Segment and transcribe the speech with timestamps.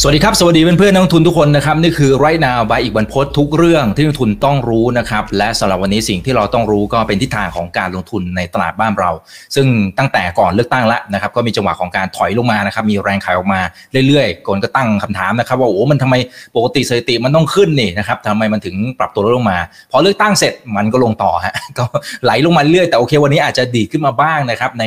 [0.00, 9.10] สวัสดีครับสวัสดีเพื่อนเพื่อนนักลงทุนทุกคนนะครับนี่คือไรนาวบายอีกวันพดทุกเรื่องที่นักลงทุนต้องรู้นะครับและสำหรับวันนี้สิ่งที่เราต้องรู้ก็เป็นทิศทางของการลงทุนในตลาดบ้านเรา
[9.54, 9.66] ซึ่ง
[9.98, 13.60] ตั้งแต่ก่อนเลือกตั้งแล้วนะครับก็มีจังหวะของการถอยลงมานะครับมีแรงขายออกมา
[14.06, 16.14] เรื่อยๆคนก็ตั้งคำถามนะครับว่าโอ้มันทำไม
[16.56, 19.58] ปกติสถิติมันต้องขึ้นนี่นะครับทำไมมันถึงปรับตัวลดลงมา
[19.90, 21.84] พอเลือกตั้งเสร็จมันก็ลงต่อฮะก็
[22.24, 24.84] ไหลลงมาเรื่อยแต่โอเควันนี้อาจจะดีขึ้นมาบ้างนะครับใน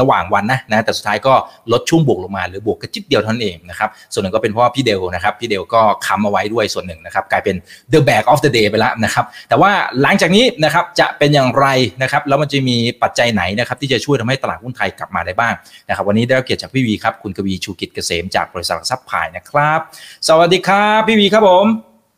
[0.00, 1.34] ระหว่างวันนะนะแต่สุดท้ายก็
[1.72, 7.56] ลดช่วงบวกลงมาหรือบวกกระจิบเดียวเท่านั้นเองนะครับส่วนหนึ่งก็เป็นเพราะว่าพี่เดลนะครับพี่เดลก็ค้ำเอาไว้ด้วยส่วนหนึ่งนะครับกลายเป็น
[7.92, 9.70] the bag of the day ไปแล้วนะครับแต่ว่า
[10.02, 11.66] หลังจากนี้นะครับจะเป็นอย่างไร
[12.02, 15.54] นะครับแล้วมันจะมีปัจจัยไหนนะครับที่จะช่วยทำให้ตลาดหุ้นไทยกลับมาได้บ้าง
[15.88, 19.80] นะครับวันนี้ได้รับเกียรติจากพี่วีครับคุณกวีชูกิจเกษมจากบริษัทหลักทรัพย์พายนะครับ
[20.28, 21.66] สวัสดีครับพี่วีครับผม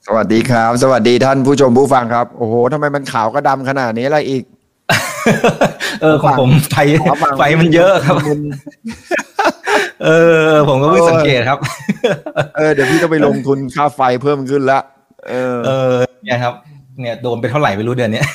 [0.06, 4.45] สวัสดีครับ สวัสดีท่านผู้ชมผู้ฟังครับ โอ้โหทำไมมันขาวก็ดำขนาดนี้อะไรอีก
[6.02, 6.74] เออของผมไฟ
[7.39, 8.17] ไฟมันเยอะครับ
[10.04, 10.08] เอ
[10.50, 11.58] อ ผมก็เพิ่งสังเกตครับ
[12.56, 14.80] เออเดี๋ยวพี่ต้องไปลงทุนค่าไฟเพิ่มขึ้นละ
[15.28, 16.55] เออ เออ เนี่ยครับ
[17.00, 18.27] เนี่ยโดนไปเท่าไหร่ไม่รู้เดือนเนี้ย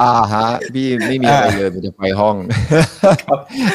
[0.00, 2.36] อ่าฮะ พี่ไม่มีอะไรเลยมันจะไปห้อง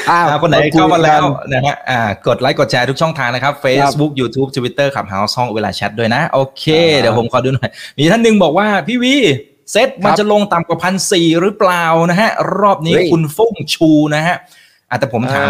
[0.10, 6.66] อ่าคนไหนเข้ามาแล้วนะฮะอ่ากดไลค์กดแชร์ทุกช่องทางนะครับ Facebook YouTube Twitter Clubhouse ห้อง Live Chat ด้วยนะ โอเค
[7.00, 9.16] เดี๋ยวผมขอดูหน่อย มีท่านหนึ่งบอกว่าพี่วี
[9.72, 14.36] เซ็ตมันจะลงต่ำกว่าพันสี่หรือเปล่านะฮะ รอบนี้คุณฟุ้งชูนะฮะ
[14.90, 15.48] อะแต่ผมถาม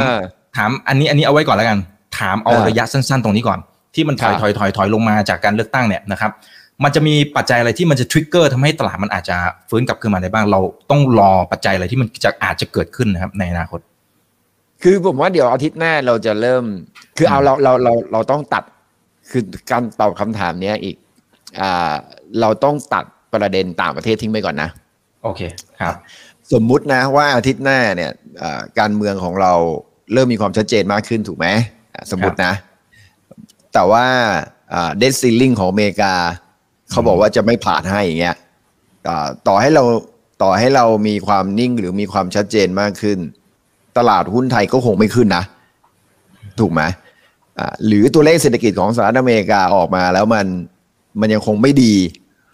[0.58, 1.80] ถามอันนี้อันนี้เอาไว้ก่อนแล้วกัน
[2.20, 3.60] ถามเอาระยะสั้น ๆ ตรงนี้ก่อน
[3.96, 6.32] ที่มันถอยถอยถอยถอยลงมาจากการเลือกตั้งเนี่ยนะครับ
[6.84, 9.36] มันจะมีปัจจัยอะไรที่มันจะ trigger ทำให้ตลาดมันอาจจะ
[9.70, 13.80] ฟื้นกลับขึ้นมาได้บ้าง เราต้องรอปัจจัยอะไรที่มันจะอาจจะเกิดขึ้นนะครับ ในอนาคต
[14.84, 16.64] คือผมว่าเดี๋ยวอาทิตย์หน้าเราจะเริ่ม
[17.18, 18.64] คือเอาเราเราเราเราต้องตัด
[19.30, 20.96] คือการตอบคำถามเนี้ยอีก
[21.62, 21.94] อ่า
[22.42, 24.70] เราต้องตัดประเด็นต่างประเทศทิ้งไปก่อนนะ
[25.24, 25.42] โอเค
[25.82, 25.96] ครับ
[26.54, 28.12] สมมุตินะว่าอาทิตย์หน้าเนี่ย
[28.80, 29.54] การเมืองของเรา
[30.14, 31.48] เริ่มมีความชัดเจนมากขึ้นถูกไหม
[32.12, 32.54] สมมตินะ
[33.74, 34.06] แต่ว่า
[34.98, 36.14] เดซซิลลิงของอเมริกา
[36.92, 38.36] เขาบอกว่าจะไม่ผ่านให้อย่างเงี้ย
[39.48, 39.84] ต่อให้เรา
[40.44, 43.20] ต่อให้เรามีความนิ่งหรือมีความชัดเจนมากขึ้น
[43.98, 45.44] ตลาดหุ้นไทยก็คงไม่ขึ้นนะ
[46.60, 46.82] ถูกไหม
[47.86, 50.46] หรือตัวเลขเศรษฐกิจของสหรัฐอเมริกาออกมาแล้วมัน
[51.20, 51.96] มันยังคงไม่ดี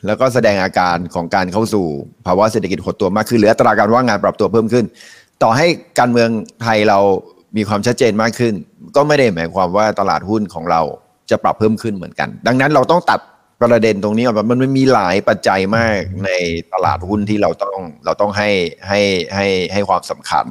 [0.06, 1.86] แล้วก็แสดงอาการของการเข้าสู่
[2.26, 4.86] ภาวะเศรษฐกิจหดตัวมากขึ้นหรืออัตราการว่างงานปรับตัวเพิ่มขึ้น
[5.44, 5.68] ต่อให้
[6.00, 6.30] การเมือง
[6.62, 7.00] ไทยเรา
[7.58, 8.54] มีความชัดเจนมากขึ้น
[8.96, 10.82] ก็ไม่ได้หมายความว่าตลาดหุ้นของเรา
[11.30, 13.20] จะปรับเพิ่มขึ้นเหมือนกัน ดังนั้นเราต้องตัด
[13.62, 16.30] ประเด็นตรงนี้ออกมันมีหลายปัจจัยมากใน
[16.74, 18.50] ตลาดหุ้นที่เราต้องเราต้องให้
[18.88, 19.00] ให้
[19.36, 20.46] ให้ให้ความสำคัญ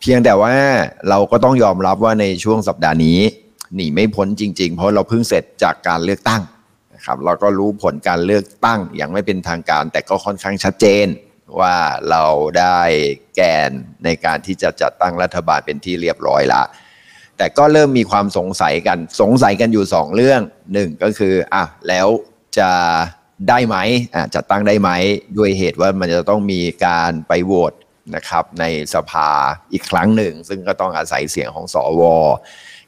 [0.00, 0.54] เพียงแต่ว่า
[1.08, 3.18] เราก็ต้องยอมรับว่าในช่วงสัปดาห์นี้
[3.74, 6.42] หนีไม่พ้นจริง ๆ เพราะเราเพิ่งเสร็จจากการเลือกตั้ง
[6.94, 11.06] นะครับเราก็รู้ผลการเลือกตั้งอย่างไม่เป็นทางการ แต่ก็ค่อนข้างชัดเจน
[11.60, 11.76] ว่า
[12.10, 12.24] เรา
[12.58, 12.80] ได้
[13.36, 13.70] แกน
[14.04, 16.62] ในการที่จะจัดตั้งรัฐบาลเป็นที่เรียบร้อยละ
[17.38, 20.40] แต่ก็เริ่มมีความสงสัยกันสงสัยกันอยู่สองเรื่อง
[20.72, 22.08] หนึ่งก็คืออะแล้ว
[22.58, 22.70] จะ
[23.48, 23.76] ได้ไหม
[24.14, 24.90] อะจัดตั้งได้ไหม
[25.38, 27.72] ด้วยเหตุว่ามันจะต้องมีการไปโหวต
[28.16, 29.28] นะครับในสภา
[29.72, 32.02] อีกครั้งหนึ่ง ซึ่งก็ต้องอาศัยเสียงของสอว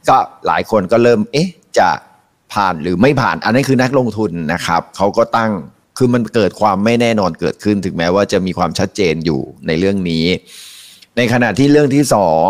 [0.09, 0.17] ก็
[0.47, 1.49] หลายคนก็เริ่มเอ๊ะ
[1.79, 1.89] จะ
[2.53, 5.53] ผ่านหรือไม่ผ่านอันนี้คือนักลงทุนนะครับเขาก็ตั้ง
[5.97, 10.27] คือมันเกิดความไม่แน่นอนเกิดขึ้นถึงแม้ว่าจะมีความชัดเจนอยู่ในเรื่องนี้
[11.17, 12.49] ในขณะที่เรื่องที่สอง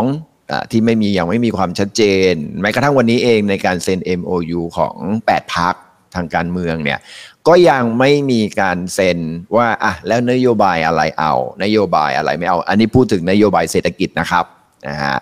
[0.70, 4.94] ที่ไม่มียังไม่มีความชัดเจน แม้กระทั่งวันนี้เองในการเซ็น MOU ของ
[5.26, 5.74] 8พัก
[6.14, 6.98] ทางการเมืองเนี่ย
[7.46, 9.18] ก็ยังไม่มีการเซ็น
[9.56, 14.44] ว่าอะแล้วนโยบายอะไรเอา นโยบายอะไรไม่เอา อันนี้พูดถึงนโยบายเศรษฐกิจนะครับ
[14.88, 15.16] นะฮะ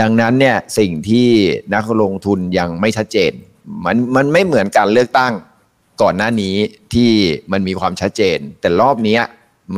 [0.00, 1.28] ดังนั้นเนี่ยสิ่งที่
[1.74, 3.32] นักลงทุนยังไม่ชัดเจน
[3.84, 5.32] มันมันไม่เหมือนการเลือกตั้ง
[6.02, 6.54] ก่อนหน้านี้
[6.94, 7.10] ที่
[7.52, 9.18] มันมีความชัดเจน แต่รอบนี้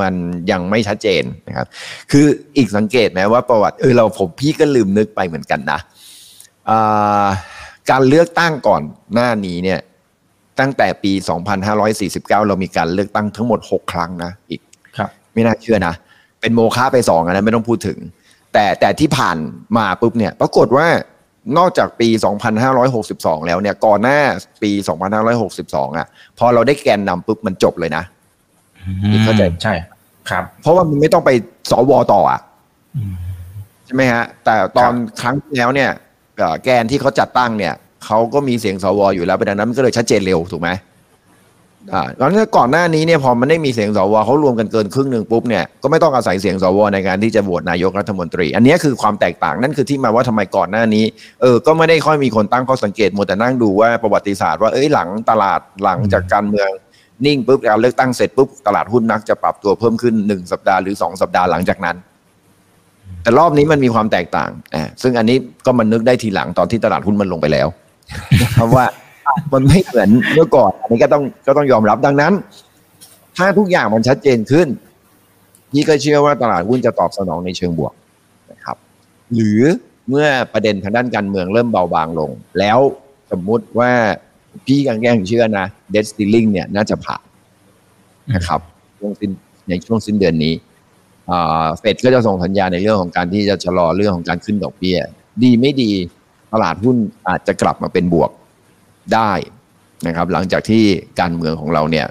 [0.01, 0.15] มัน
[0.51, 1.67] ยังไม่ชัดเจนนะครับ
[2.11, 5.81] คืออีกสังเกตไหมว่าประวัติเออเราผมพี่ก็ลืมนึกไปเหมือนกันนะ
[7.91, 8.83] การเลือกตั้งก่อน
[9.15, 9.81] หน้านี้เนี่ย
[10.61, 11.13] ตั้งแต่ปี
[11.81, 14.61] 2549 เรามีการเลือกตั้งทั้งหมด 6 ครั้งนะอีก
[14.97, 15.95] ครับไม่น่าเชื่อนะ
[16.41, 17.99] เป็นโมฆะไปสองนะไม่ต้องพูดถึง
[18.53, 19.37] แต่แต่ที่ผ่าน
[19.77, 20.87] มาปุ๊บเนี่ย ปรากฏว่า
[21.59, 22.09] นอกจากปี
[22.79, 24.19] 2562 แล้วเนี่ย ก่อนหน้า
[24.63, 24.71] ปี
[25.35, 26.07] 2562 อะ
[26.39, 28.05] พอเราได้แกนนำปุ๊บมันจบเลยนะ
[29.13, 29.75] นี่เข้าใจใช่
[30.31, 31.31] ครับ เพราะว่ามันไม่ต้องไป
[31.71, 32.41] สวต่ออะ
[33.87, 35.91] ใช่ไหมฮะ แต่ตอนครั้งแล้วเนี่ย
[36.65, 37.75] แกนที่เขาจัดตั้งเนี่ย
[38.05, 40.71] เขาก็มีเสียงสวอยู่แล้วเป็นดังนั้นมันก็เลยชัดเจนเร็วถูกไหม
[41.95, 51.05] อ่าตอนนี้ก่อนหน้านี้เนี่ยพอมันได้มีเสียงสวเขารวมกันเกินครึ่งหนึ่งปุ๊บเนี่ยก็ไม่ต้องอาศัยเสียงสวในการที่จะโหวตนายกรัฐมนตรี อันนี้คือความแตกต่างนั่นคือที่มาว่าทำไมก่อนหน้านี้
[51.43, 56.69] เออก็ไม่ได้ค่อยมีคนตั้งข้อสังเกตมัวแต่นั่งดูว่าประวัติศาสตร์ว่าเอ้ยหลังตลาดหลังจากการเมือง
[57.25, 61.97] นิ่งปุ๊บการเลือกตั้งเสร็จปุ๊บตลาดหุ้นนักจะปรับตัวเพิ่มขึ้นหนึ่งสัปดาห์หรือสองสัปดาห์หลังจากนั้น
[63.23, 65.37] แต่รอบนี้มันมีความแตกต่างอ่าซึ่งอันนี้
[65.67, 67.69] ก็มันนึกได้ทีหลังตอนที่ตลาดหุ้นมันลงไปแล้ว
[68.55, 68.85] เพราะว่า
[69.53, 72.33] มันไม่เหมือนเมื่อก่อน อันนี้ก็ต้องก็ต้องยอมรับดังนั้น
[73.37, 74.69] ถ้าทุกอย่างมันชัดเจนขึ้น
[75.73, 77.93] พี่ก็เชื่อว่าตลาดหุ้นจะตอบสนองในเชิงบวก
[78.51, 78.77] นะครับ
[79.35, 79.61] หรือ
[80.09, 82.79] เมื่อประเด็นทางด้านการเมืองเริ่มเบาบางลง แล้ว
[83.31, 83.91] สมมุติว่า
[84.67, 87.23] พี่ยังแย่งเชื่อนะเดสติลิงเนี่ยน่าจะผ่าน
[88.35, 88.61] นะครับ
[88.99, 89.31] ช่วงสิ้น
[89.69, 90.55] ในช่วงสิ้นเดือนนี้
[91.79, 94.99] เฟดก็จะส่งสัญญาณในเรื่องของการที่จะชะลอเรื่องของการขึ้นดอกเบี้ย
[95.43, 95.91] ดีไม่ดี
[96.53, 96.97] ตลาดหุ้น
[97.29, 98.31] อาจจะกลับมาเป็นบวก
[99.15, 99.33] ได้
[100.07, 100.83] นะครับหลังจากที่
[101.21, 102.07] การเมืองของเราเนี่ย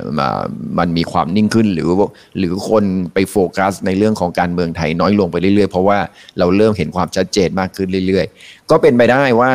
[0.79, 1.89] มันมีความนิ่งขึ้นหรือ
[2.38, 2.83] หรือคน
[3.13, 5.99] ไปโฟกัสในเรื่องของการเมืองไทยน้อยลงไปเรื่อยๆ เพราะว่า
[6.39, 9.51] เราเริ่มเห็นความชัดเจนมากขึ้นเรื่อยๆ ก็เป็นไปได้ว่า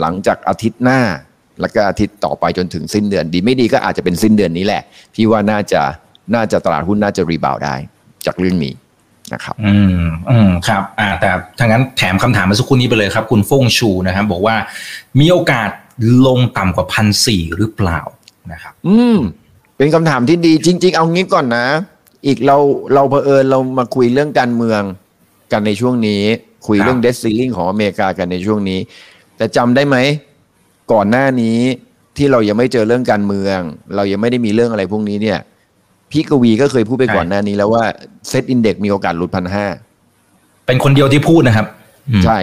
[0.00, 1.00] หลังจากอาทิตย์หน้า
[1.60, 4.82] แล้วก็อาทิตย์ต่อไปจนถึงสิ้นเดือนดีไม่ดีก็อาจจะเป็นสิ้นเดือนนี้แหละ
[5.14, 5.82] พี่ว่าน่าจะ
[6.34, 7.74] น่าจะตลาดหุ้นน่าจะรีบาวได้
[8.26, 8.74] จากเรื่องนี้
[9.34, 14.56] นะครับอืมอืมครับอ่าแต่ทางนั้นแถมคำถามมาสักครู่นี้ไปเลยครับ คุณฟงชูนะครับบอกว่า
[15.20, 15.68] มีโอกาส
[16.26, 18.00] ลงต่ำกว่าพันสี่หรือเปล่า
[18.52, 19.18] นะครับ อืม
[19.76, 21.66] เป็นคำถามที่ดีจริง ๆ เอางี้ก่อนนะ
[22.26, 22.56] อีกเรา
[22.94, 24.82] เราเผอิญเรามาคุยเรื่องการเมือง
[25.52, 26.22] กันในช่วงนี้
[26.66, 28.78] คุยเรื่องเดซซิลิงของอเมริกากันในช่วงนี้
[29.36, 29.96] แต่จำได้ไหม
[30.92, 31.58] ก่อนหน้านี้
[32.16, 33.58] ที่เรายังไม่เจอเรื่องการเมือง
[33.96, 35.38] เรายังไม่ได้มีเรื่องอะไรพวกนี้เนี่ย
[36.10, 37.84] พี่กวีก็เคยพูดไปก่อนหน้านี้แล้วว่า
[38.28, 39.66] เซตอินเด็กมีโอกาสหลุดพันห้า
[40.66, 41.66] เป็นคนเดียวที่พูดนะครับ
[42.24, 42.38] ใช่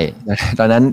[0.60, 0.84] ตอนนั้น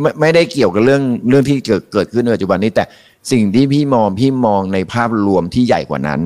[0.00, 2.84] ไม่ไม่ได้เกี่ยวกับเรื่องเรื่องที่เกิดเกิดขึ้นในปัจจุบันนี้ แต่
[3.32, 6.20] สิ่งที่พี่มองพี่มองในภาพรวมที่ใหญ่กว่านั้น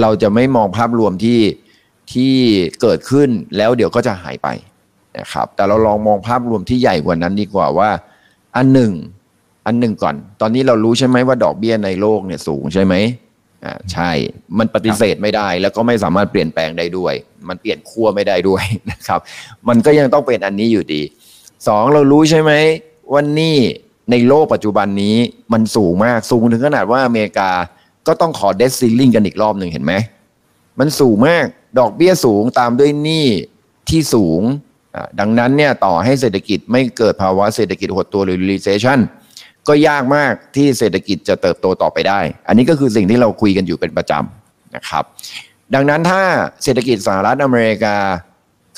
[0.00, 1.40] เราจะไม่มองภาพรวมที่
[2.12, 2.32] ที่
[2.80, 4.48] เกิดขึ้นแล้วเดี๋ยวก็จะหายไป
[5.18, 7.90] นะครับ แต่เราลองมองภาพรวมที่ใหญ่กว่านั้นดีกว่าว่า
[8.56, 8.92] อันหนึ่ง
[9.66, 12.94] อันหนึ่งก่อน ตอนนี้เรารู้ใช่ไหมว่าดอกเบี้ยในโลกเนี่ยสูงใช่ไหม
[13.64, 14.10] อ่าใช่
[14.58, 17.14] มันปฏิเสธไม่ได้ แล้วก็ไม่สามารถเปลี่ยนแปลงได้ด้วย
[17.48, 19.20] มันเปลี่ยนขั้วไม่ได้ด้วยนะครับ
[19.68, 21.02] มันก็ยังต้องเป็นอันนี้อยู่ดี
[21.66, 22.52] สองเรารู้ใช่ไหม
[23.12, 23.58] ว่านี่
[24.10, 25.16] ในโลกปัจจุบันนี้
[25.52, 27.50] มันสูงมากสูงถึงขนาดว่าอเมริกา
[28.06, 29.94] ก็ต้องขอเดซซิลลิงกันอีกรอบหนึ่งเห็นไหม
[30.78, 31.46] มันสูงมาก
[31.78, 33.26] ดอกเบี้ยสูงตามด้วยหนี้
[33.88, 34.42] ที่สูง
[35.20, 38.98] ดังนั้นเนี่ยต่อให้เศรษฐกิจไม่เกิดภาวะเศรษฐกิจหดตัวหรือ recession
[39.68, 45.04] ก็ยากมากที่เศรษฐกิจจะเติบโตต่อไปได้ อันนี้ก็คือสิ่งที่เราคุยกันอยู่เป็นประจำนะครับ
[45.74, 46.22] ดังนั้นถ้า
[46.64, 47.96] เศรษฐกิจสหรัฐอเมริกา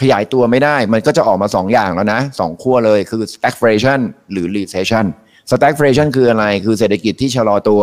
[0.01, 4.01] ขยายตัวไม่ได้ มันก็จะออกมา2ออย่างแล้วนะสองขั้วเลยคือ stagflation
[4.33, 5.07] หรือ recession
[5.51, 7.83] stagflation คืออะไรคือเศรษฐกิจที่ชะลอตัว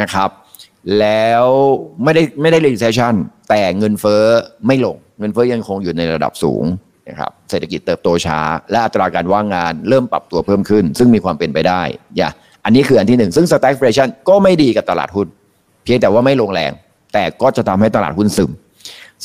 [0.00, 0.30] นะครับ
[1.00, 1.44] แล้ว
[2.02, 3.14] ไม่ได้ไม่ได้ recession
[3.48, 4.24] แต่เงินเฟ้อ
[4.66, 6.64] ไม่ลง เงินเฟ้อยังคงอยู่ในระดับสูง
[7.08, 8.38] นะครับเศรษฐกิจเติบโตช้า
[8.70, 11.82] และอัตราการว่างงานเริ่มปรับตัวเพิ่มขึ้น ซึ่งมีความเป็นไปได้
[12.16, 12.28] อย่า
[12.64, 15.28] อันนี้คืออันที่หนึ่งซึ่ง stagflation ก็ไม่ดีกับตลาดหุ้น
[15.84, 16.72] เพียงแต่ว่าไม่ลงแรง
[17.12, 18.50] แต่ก็จะทำให้ตลาดหุ้นซึม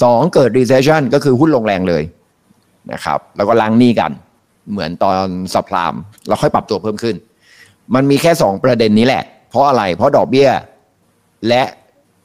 [0.04, 2.04] สองเกิด recession ก็คือหุ้นลงแรงเลย
[2.92, 4.12] นะครับแล้วก็ล้างหนี้กัน
[4.72, 5.16] เหมือนตอน
[5.54, 5.94] สัพลาม
[6.28, 7.16] แล้วค่อยปรับตัวเพิ่มขึ้น
[7.96, 10.50] มันมีแค่สองประเด็นนี้แหละ เพราะอะไรเพราะดอกเบี้ย
[11.48, 11.64] และ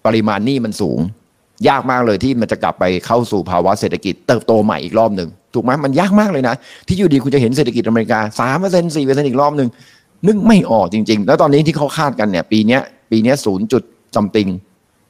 [0.07, 0.99] ปริมาณหนี้มันสูง
[1.69, 6.55] ยากมากเลยที่มันจะกลับไปเข้าสู่ภาวะเศรษฐกิจเติบโตใหม่อีกรอบหนึ่งถูกไหมมันยากมากเลยนะ
[6.89, 9.69] ที่อยู่ดีคุณจะเห็นเศรษฐกิจอเมริกาสามเปอร์เซ็นต์สี่เปอร์เซ็นต์อีกรอบหนึ่ง
[10.27, 12.79] นึกไม่ออกจริง ๆ แล้วตอนนี้ที่เขาคาดกันเนี่ยปีนี้
[13.11, 13.83] ปีนี้ศูนย์จุด
[14.15, 14.49] ซัมติง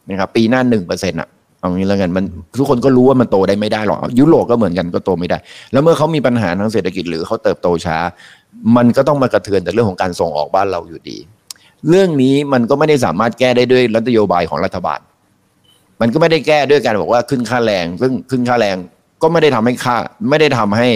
[0.09, 1.29] นะครับปีหน้าหนึ่งเปอร์เซ็นต์อะ
[1.61, 2.25] เอางี้แล้วกันมัน
[2.59, 5.39] ทุกคนก็รู้ว่ามันโตได้ไม่ได้หรอกยุโรปก็เหมือนกันก็โตไม่ได้
[5.73, 7.97] แล้วเมื่อเขามีปัญหาทางเศรษฐกิจหรือเขาเติบโตช้า
[8.77, 11.19] มันก็ต้องมากระเทือนแต่เรื่องของการส่งออกบ้านเราอยู่ดี
[11.89, 15.01] เรื่องนี้มันก็ไม่ได้สามารถแก้ได้ด้วยรัฐโยบายของรัฐบาล
[16.01, 18.77] มันก็ไม่ได้แก้ด้วยการบอกว่าขึ้นค่าแรง ซึ่งขึ้นค่าแรง
[19.23, 19.97] ก็ไม่ได้ทำให้ค่า
[20.31, 20.89] ไม่ได้ทำให้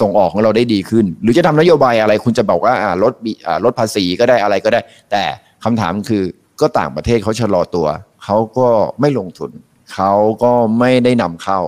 [0.00, 3.12] ส่งออกของเราได้ดีขึ้น หรือจะทำนโยบายอะไรคุณจะบอกว่าลด
[3.64, 4.80] ลดภาษีก็ได้อะไรก็ได้
[5.10, 5.22] แต่
[5.64, 6.22] คำถามคือ
[6.60, 7.86] ก็ต่างประเทศเขาชะลอตัว
[8.24, 8.68] เขาก็
[9.00, 9.50] ไม่ลงทุน
[9.94, 11.60] เขาก็ไม่ได้นำเข้า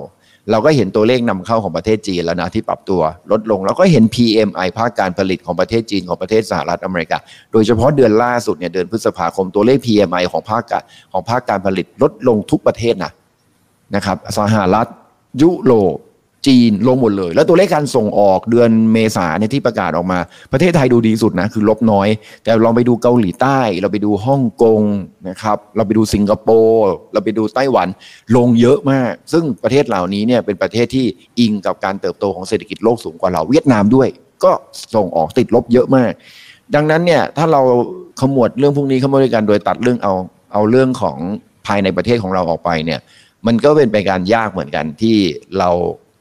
[0.51, 3.01] เราก็เห็นตัวเลขนำเข้าของประเทศจีนแล้วนะที่ปรับตัว
[3.33, 7.19] ลดลง แล้วก็เห็น PMI ภาคการผลิตของประเทศจีนของประเทศสหรัฐอเมริกา
[7.53, 10.63] โดยเฉพาะเดือนล่าสุดเนี่ยเดือนพฤษภาคมตัวเลข PMI ของภาค
[11.13, 13.13] ของภาคการผลิตลดลงทุกประเทศนะ
[13.95, 14.87] นะครับสหรัฐ
[15.43, 15.97] ยุโรป
[16.47, 20.19] จีนลงหมดเลย แล้วตัวเลขการส่งออกเดือนเมษาเนี่ยที่ประกาศออกมา
[20.53, 22.09] ประเทศไทยดูดีสุดนะคือลบน้อย
[22.45, 24.83] แต่ลองไปดูเกาหลีใต้ เราไปดูฮ่องกง
[25.29, 27.89] นะครับเราไปดูสิงคโปร์เราไปดูไต้หวัน
[28.37, 31.07] ลงเยอะมาก ซึ่งประเทศเหล่านี้เนี่ยเป็นประเทศที่
[31.41, 34.09] อิงกับการเติบโตของเศรษฐกิจโลกสูงกว่าเราเวียดนามด้วย
[34.45, 34.53] ก็
[34.95, 36.13] ส่งออกติดลบเยอะมาก
[36.75, 37.63] ดังนั้นเนี่ยถ้าเรา
[38.21, 40.13] ขมวดเรื่องพวกนี้เข้ามาด้วยกันโดยตัดเรื่องเอา
[40.53, 41.19] เอาเรื่องของ
[41.67, 43.01] ภายในประเทศของเราออกไปเนี่ย
[43.47, 45.17] มันก็เป็นไปการยากเหมือนกันที่
[45.59, 45.71] เรา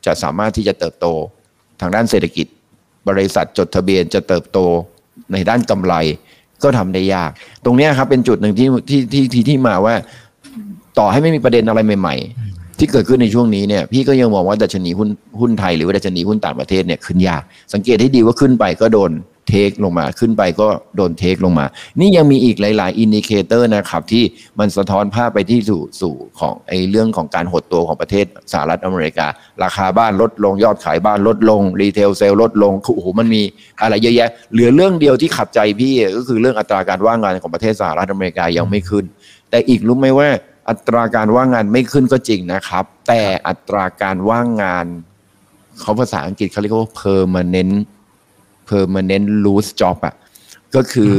[0.06, 1.08] จะสามารถที่จะเติบโต
[1.82, 2.48] ทางด้านเศรษฐกิจ
[3.10, 4.60] บริษัทจดทะเบียนจะเติบโต
[5.34, 5.94] ในด้านกำไร
[6.64, 7.32] ก็ทำได้ยาก
[7.66, 9.96] ตรงนี้ครับเป็นจุดหนึ่งที่ที่ที่ที่ที่มาว่า
[11.00, 12.16] ต่อให้ไม่มีประเด็นอะไรใหม่
[12.48, 15.10] ๆ ที่เกิดขึ้นในช่วงนี้เนี่ยพี่ก็ยังมองว่าดัชนีหุ้น
[15.40, 17.44] หุ้นไทยหรือว่าดัชนีหุ้นต่างประเทศเนี่ยขึ้นยาก
[17.74, 19.12] สังเกตให้ดีว่าขึ้นไปก็โดน
[19.50, 21.66] เทลงมา ขึ้นไปก็โดนเทลงมา
[22.00, 24.24] นี่ยังมีอีกหลาย ๆ indicator นะครับ ที่
[24.60, 29.28] มันสะท้อนภาพไปที่สู่สู่ของไอ้เรื่องของการหดตัวของประเทศสหรัฐอเมริกา
[29.64, 33.42] ราคาบ้านลดลงยอดขายบ้านลดลง retail sale ลดลงโอ้โหมันมี
[33.82, 39.06] อะไรเยอะแยะ เหลือเรื่องเดียวที่ขัดใจพี่ก็คือเรื่องอัตราการว่างงานของประเทศสหรัฐอเมริกายังไม่ขึ้น
[39.50, 40.30] แต่อีกรู้ไหมว่า
[40.70, 44.86] อัตราการว่างงานไม่ขึ้นก็จริงนะครับ แต่อัตราการว่างงาน
[45.80, 47.76] เขาภาษาอังกฤษเขาเรียกว่า permanent
[48.70, 50.16] permanent lose job อะ
[50.76, 51.16] ก็คือ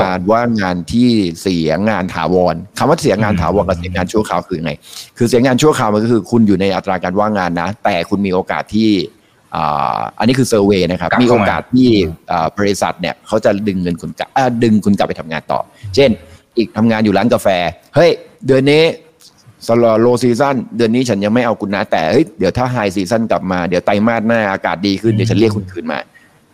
[0.00, 1.10] การว่างงานที่
[1.42, 4.72] เสียงานถาวรคำว่าเสียงานถาวรกับเสียงานชั่วคราวคือไง
[5.18, 8.90] คือเสียงานชั่วคราวมันก็คือคุณอยู่ในอัตราการว่างงานนะ แต่คุณมีโอกาสที่
[9.54, 11.88] อ่าอันนี้คือเซอร์เวยนะครับกลับมีเข้ามาโอกาสที่
[12.30, 15.60] อ่าบริษัทเนี่ยเขาจะดึงเงินคุณกลับอ่าดึงคุณกลับไปทำงานต่อ
[15.94, 16.10] เช่น
[16.56, 17.48] อีกทำงานอยู่ร้านกาแฟ
[17.94, 18.10] เฮ้ย
[18.46, 18.82] เดือนนี้
[19.66, 26.04] slow low season เดือนนี้ฉันยังไม่เอาคุณนะ แต่เฮ้ยเดี๋ยวถ้า high season กลับมาเดี๋ยวไตรมาสหน้าอากาศดีขึ้นเดี๋ยวฉันเรียกคุณคืนมาเ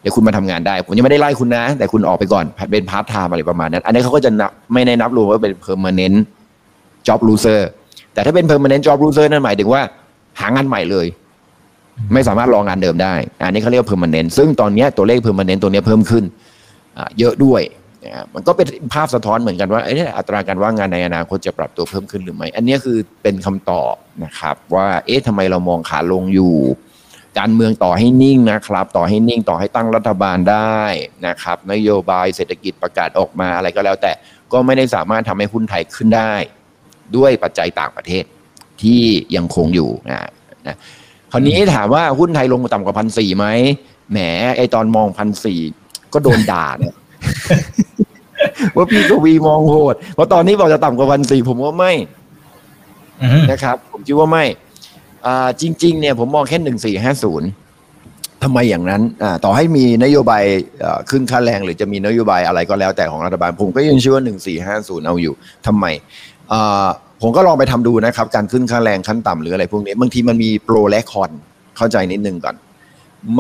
[0.05, 6.17] ดี๋ยวคุณมาทำงานได้ ผมยังไม่ได้ไล่คุณนะ แต่คุณออกไปก่อนเป็นพาร์ทไทม์อะไรประมาณนั้น อันนี้เขาก็จะนับไม่ได้นับรวมว่าเป็น permanent
[7.07, 7.61] job loser
[8.15, 9.83] แต่ถ้าเป็น permanent job loser นั่นหมายถึงว่า
[10.41, 11.07] หางานใหม่เลย
[12.13, 16.25] ไม่สามารถรองานเดิมได้ อันนี้เขาเรียกว่า permanent ซึ่งตอนนี้ตัวเลข permanent ตัวนี้เพิ่มขึ้น
[17.19, 17.63] เยอะด้วย
[18.35, 23.95] มันก็เป็นภาพสะท้อนเหมือนกันว่าเอ๊ะอัตราการว่างงานในอนาคตจะปรับตัวเพิ่มขึ้นหรือไม่ อันนี้คือเป็นคำตอบ
[24.25, 26.55] นะครับ ว่าเอ๊ะทำไมเรามองขาลงอยู่
[27.39, 30.81] การเมืองต่อให้นิ่งนะครับ ต่อให้นิ่งต่อให้ตั้งรัฐบาลได้
[31.27, 34.13] นะครับ นโยบายเศรษฐกิจประกาศออกมาอะไรก็แล้ว แต่
[34.53, 36.35] ก็ไม่ได้สามารถทำให้หุ้นไทยขึ้นได้
[37.17, 38.25] ด้วยปัจจัยต่างประเทศ
[38.83, 39.03] ที่
[39.37, 40.19] ยังคงอยู่นะ
[40.67, 40.77] นะ
[41.33, 43.47] คราวนี้ถามว่าหุ้นไทยลงมาต่ำกว่าพันสี่ไหม
[44.11, 44.19] แหม
[44.57, 45.61] ไอตอนมองพันสี่
[46.13, 46.95] ก็โดนด่าเนี่ย
[48.77, 51.93] ว่าพี่กวีมองโหดเพราะตอนนี้บอกจะต่ำกว่าพันสี่ผมว่าไม่
[53.23, 54.74] อืมนะครับ ผมคิดว่าไม่อ่า
[55.61, 57.49] จริง ๆ เนี่ยผมมองแค่หนึ่งสี่ห้าศูนย์
[58.43, 59.03] ทำไมอย่างนั้น
[59.45, 60.45] ต่อให้มีนโยบาย
[61.11, 65.35] ขึ้นค่าแรง หรือจะมีนโยบายอะไรก็แล้วแต่ของรัฐบาล ผมก็ยังเชื่อว่าหนึ่งสี่ห้าศูนย์เอาอยู่
[65.67, 65.87] ทำไม
[67.23, 71.31] ผมก็ลองไปทำดูนะครับ การขึ้นค่าแรงขั้นต่ำหรืออะไรพวกนี้ บางทีมันมีโปรและคอน
[71.77, 72.57] เข้าใจนิดนึงก่อน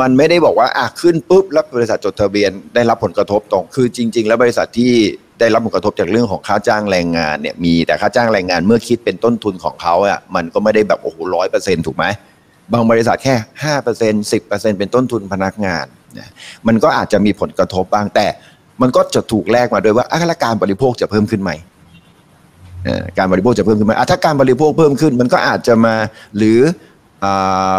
[0.01, 4.93] มันไม่ได้บอกว่าอะขึ้นปุ๊บแล้วบริษัทจดทะเบียนได้รับผลกระทบตรง คือจริง ๆ แล้วบริษัทที่
[5.41, 12.05] ได้รับผลกระทบจากเรื่องของค่าจ้างแรงงานเนี่ยมีแต่ค่าจ้างแรงงานเมื่อคิดเป็นต้นทุนของเขาอะมันก็ไม่ได้แบบโอ้โหร้อยเปอร์เซ็นต์ถูกไหม
[12.73, 15.87] บางบริษัทแค่ห้าเปอร์เซ็นต์สิบเปอร์เซ็นต์เป็นต้นทุนพนักงาน
[16.19, 16.31] นะ
[16.67, 18.27] มันก็อาจจะมีผลกระทบบ้างแต่
[18.83, 21.51] มันก็จะถูกแลกมาด้วยว่าอะแล้วการบริโภคจะเพิ่มขึ้นไหม
[23.19, 25.95] การบริโภคจะเพิ่มขึ้นไหมอะถ้าการบริโภคเพิ่มขึ้น มันก็อาจจะมา
[26.37, 26.59] หรือ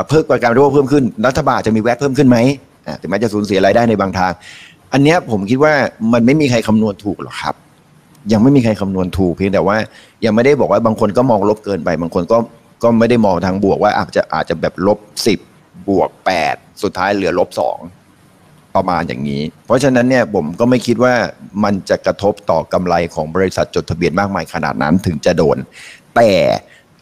[0.08, 2.38] เพิ่มการบริโภคเพิ่มขึ้น รัฐบาลจะมีแวดเพิ่มขึ้นไหม
[2.88, 4.32] อ่าถึงแม้จะสูญเสียรายได้ในบางทาง
[4.94, 5.74] อันนี้ผมคิดว่า
[6.14, 7.56] มันไม่มีใครคำนวณถูกหรอกครับ
[8.32, 9.78] ยังไม่มีใครคำนวณถูกเพียงแต่ว่า
[10.26, 12.38] ยังไม่ได้บอกว่าบางคนก็มองลบเกินไป บางคนก็
[12.84, 15.40] ก็ไม่ได้มองทางบวกว่าอาจจะอาจจะแบบลบสิบ
[15.90, 17.78] บวกแปดสุดท้ายเหลือลบสอง
[18.76, 21.14] ประมาณอย่างนี้ เพราะฉะนั้นเนี่ยผมก็ไม่คิดว่า
[21.64, 25.58] มันจะกระทบต่อกำไรของบริษัทจดทะเบียนมากมายขนาดนั้นถึงจะโดน
[26.16, 26.30] แต่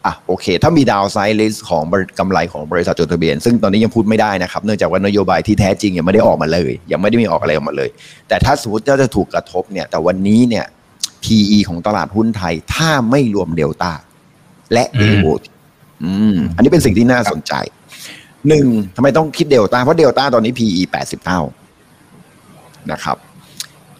[0.05, 7.89] อะโอเค ถ้ามี downside risk ของบริกำไรของบริษัทจดทะเบียน ซึ่งตอนนี้ยังพูดไม่ได้นะครับ เนื่องจากว่านโยบายที่แท้จริงยังไม่ได้ออกมาเลย ยังไม่ได้มีออกอะไรออกมาเลย
[8.27, 10.65] แต่ถ้าสมมติว่าจะถูกกระทบเนี่ยแต่วันนี้เนี่ย
[11.23, 13.91] PE ของตลาดหุ้นไทยถ้าไม่รวมเดลต้า
[14.73, 15.25] และอืม AO
[16.03, 17.53] อืมอันนี้เป็นสิ่งที่น่าสนใจ
[18.47, 21.41] หนึ่งทำไมต้องคิดเดลต้าเพราะเดลต้าตอนนี้ PE 80เท่า
[22.91, 23.17] นะครับ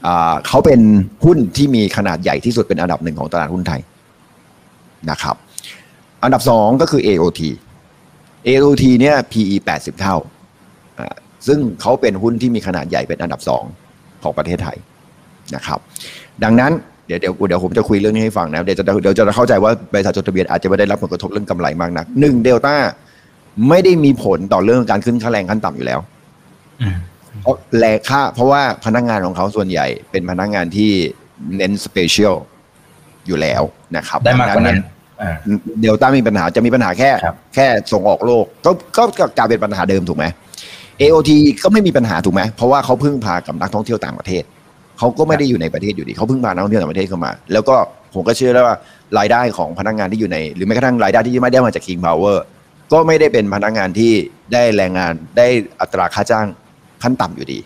[0.05, 0.79] อ่าเขาเป็น
[1.25, 3.81] หุ้นที่มีขนาดใหญ่ที่สุดเป็นอันดับหนึ่งของตลาดหุ้นไทย
[5.12, 5.36] นะครับ
[6.24, 7.42] อันดับสองก็คือ AOT
[8.48, 10.15] AOT เนี่ย PE 80 เท่า
[11.00, 11.15] อ่า
[11.48, 13.63] ซึ่งเขาเป็นหุ้นที่มีขนาดใหญ่เป็นอันดับสอง
[14.24, 14.77] ของประเทศไทย
[15.56, 15.80] นะครับ
[16.44, 16.72] ดังนั้น
[17.08, 22.75] เดี๋ยวเดี๋ยวเดี๋ยวผมจะคุยเรื่องนี้ให้ฟังนะ เดี๋ยวจะเดี๋ยวจะเข้าใจว่าบริษัทจดทะเบียนอาจจะไม่ได้รับผลกระทบเรื่องกำไรมากนักหนึ่งเดลต้า
[23.70, 26.00] ไม่ได้มีผลต่อเรื่องการขึ้นค่าแรงขั้นต่ำอยู่แล้ว
[26.82, 26.98] อืม
[27.42, 30.92] เพราะแรงค่าเพราะว่าพนักงานของเขาส่วนใหญ่เป็นพนักงานที่
[31.58, 32.36] เน้น special
[33.27, 33.62] อยู่แล้ว
[33.98, 34.80] นะครับ ได้มากกว่านั้น
[35.82, 40.25] เดลต้ามีปัญหาจะมีปัญหาแค่ครับแค่ส่งออกโลกก็ก็ก็กลายเป็นปัญหาเดิมถูกไหม
[41.01, 41.32] AOT
[41.63, 44.44] ก็ไม่มีปัญหาถูกไหม เพราะว่าเขาพึ่งพากับนักท่องเที่ยวต่างประเทศ
[45.00, 47.75] เขาก็ไม่ได้อยู่ในประเทศอยู่ดีเขาพึ่งพานักท่องเที่ยวต่างประเทศเข้ามา แล้วก็
[48.13, 48.75] ผมก็เชื่อแล้วว่า
[49.18, 52.38] รายได้ของพนักงานที่อยู่ใน หรือแม้กระทั่งรายได้ที่ไม่ได้มาจาก King Power
[52.94, 54.12] ก็ไม่ได้เป็นพนักงานที่
[54.53, 55.48] ได้แรงงานได้
[55.82, 56.48] อัตราค่าจ้าง
[57.03, 57.60] ขั้นต่ำอยู่ดี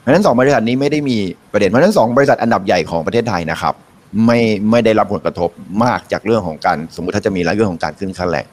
[0.00, 1.16] เพราะฉะนั้นสองบริษัทนี้ไม่ได้มี
[1.52, 3.74] ประเด็นเพราะฉะนั้นสองบริษัทอันดับใหญ่ของประเทศไทยนะครับ
[4.24, 4.38] ไม่
[4.70, 5.50] ไม่ได้รับผลกระทบ
[5.84, 8.46] มากจากเรื่องของการสมมุติถ้าจะมีเรื่องของการขึ้นค่าแรง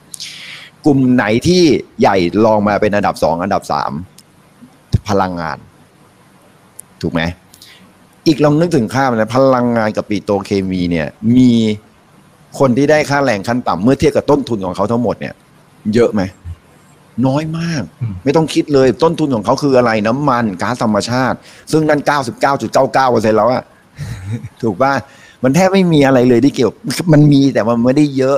[0.85, 1.63] กลุ่มไหนที่
[2.01, 3.91] ใหญ่ลองมาเป็นอันดับสองอันดับสาม
[5.09, 5.57] พลังงาน
[7.01, 7.21] ถูกไหม
[8.27, 11.51] อีกลองนึกถึงค่ามันนะพลังงานกับปิโตรเคมีเนี่ย มี
[12.59, 15.33] คนที่ได้ค่าแรงขั้นต่ำเมื่อเทียบกับต้นทุนของเขาทั้งหมดเนี่ย
[15.93, 16.21] เยอะไหม
[17.27, 21.37] น้อยมากอืมไม่ต้องคิดเลยต้นทุนของเขาคืออะไรน้ำมันก๊าซธรรมชาติ
[21.71, 22.01] ซึ่งนั่น
[22.49, 23.63] 99.99%แล้วอะ
[24.61, 24.93] ถูกป่ะ
[25.44, 26.72] มันแทบไม่มีอะไรเลยที่เกี่ยว
[27.13, 28.38] มันมีแต่มันไม่ได้เยอะ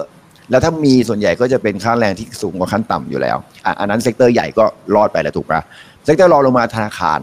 [0.50, 4.64] แล้วถ้ามีส่วนใหญ่ก็จะเป็นค่าแรงที่สูงกว่าขั้นต่ำอยู่แล้วอะอันนั้น sector ใหญ่ก็
[4.96, 5.62] รอดไปแล้วถูกป่ะ
[6.06, 7.20] sector รองลงมาธนาคาร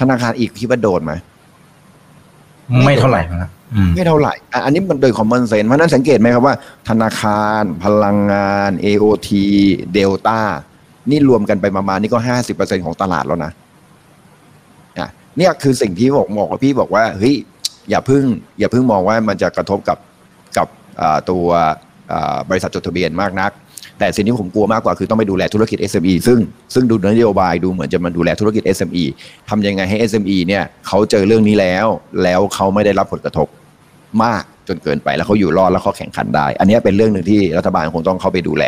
[0.00, 1.12] ธนาคารอีกคิดว่าโดนไหม
[2.86, 6.54] ไม่เท่าไหร่นะอืมไม่เท่าไหร่อะอันนี้มันโดยคอมมอนเซนเพราะฉะนั้นสังเกตไหมครับว่า
[6.88, 9.28] ธนาคาร พลังงาน AOT
[9.96, 10.40] Delta
[11.10, 13.52] นี่รวมกันไปประมาณนี่ก็ห้าสิบเปอร์เซ็นของตลาดแล้วนะ
[14.98, 17.34] อะเนี่ยคือสิ่งที่บอกบอกกับพี่บอกว่าเฮ้ย
[17.90, 18.24] อย่าเพึ่ง
[18.58, 19.98] อย่าเพึ่งมองว่ามันจะกระทบกับ
[20.56, 20.68] กับ
[21.30, 21.46] ตัว
[22.50, 23.50] บริษัทจดทะเบียนมากนัก
[23.98, 26.38] แต่สิ่งที่ผมกลัวมากกว่าคือต้องไปดูแลธุรกิจ SME ซึ่ง
[26.74, 29.04] ซึ่งดูนโยบายดูเหมือนจะมาดูแลธุรกิจ SME
[29.48, 31.86] ทำยังไงให้ SME เนี่ยเขาเจอเรื่องนี้แล้ว
[32.22, 33.48] แล้วเขาไม่ได้รับผลกระทบ
[34.24, 38.64] มากจนเกินไปแล้วเขาอยู่รอดแล้วเขาแข่งขันได้ อันนี้เป็นเรื่องหนึ่งที่รัฐบาลคงต้องเข้าไปดูแล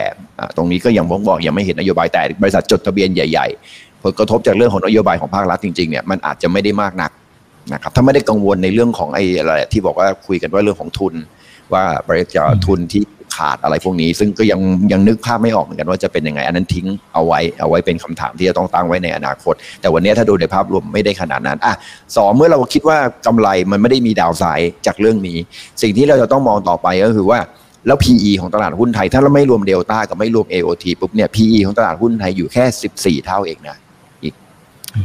[0.57, 7.11] ตรงนี้ก็ยังผมบอกยังไม่เห็นนโยบายแต่บริษัทจดทะเบียนใหญ่ ๆ ผลกระทบจากเรื่องของนโยบายของภาครัฐจริงๆเนี่ยมันอาจจะไม่ได้มากนัก
[7.73, 11.15] นะครับถ้าไม่ได้กังวลในเรื่องของไอ้อะไรที่บอกว่าคุยกันว่าเรื่องของทุน
[11.73, 13.03] ว่าบริจาคทุนที่
[13.37, 14.61] ขาดอะไรพวกนี้ ซึ่งก็ยัง
[14.93, 21.75] ยังนึกภาพไม่ออกเหมือนกันว่าจะเป็นยังไง อันนั้นทิ้งเอาไว้เอาไว้เป็นคำถามที่จะต้องตั้งไว้ในอนาคต แต่วันนี้ถ้าดูในภาพรวมไม่ได้ขนาดนั้นอะ
[22.17, 25.39] สองเมื่อเราคิดว่ากำไรมันไม่ได้มีดาวไซด์จากเรื่องนี้
[25.83, 27.39] สิ่งที่เราจะต้องมองต่อไปก็คือว่า
[27.87, 32.65] แล้ว PE ของตลาดหุ้นไทย ถ้าเราไม่รวมเดลต้ากับไม่รวม AOT ปุ๊บเนี่ย PE ของตลาดหุ้นไทยอยู่แค่
[33.21, 33.77] 14 เท่าเองนะ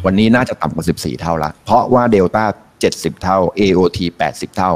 [0.05, 2.43] วันนี้น่าจะต่ำกว่า 14 เท่าละเพราะว่าเดลต้า
[2.83, 4.71] 70 เท่า AOT 80 เท่า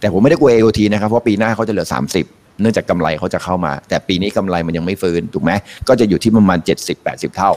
[0.00, 5.52] แต่ผมไม่ได้กลัว AOT นะครับ เพราะปีหน้าเขาจะเหลือ 30 เนื่องจากกำไรเขาจะเข้ามา แต่ปีนี้กำไรมันยังไม่ฟื้น ถูกไหม
[5.88, 6.58] ก็จะอยู่ที่ประมาณ
[6.98, 7.50] 70-80 เท่า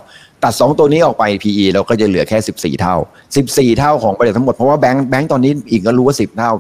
[0.44, 2.96] ตัด 2 ตัวนี้ออกไป PE เราก็จะเหลือแค่ 14 เท่า
[3.38, 6.52] 14 เท่าของบริษัททั้งหมด เพราะว่าแบงค์แบงค์ตอนนี้อีกก็รู้ว่า 10 เท่า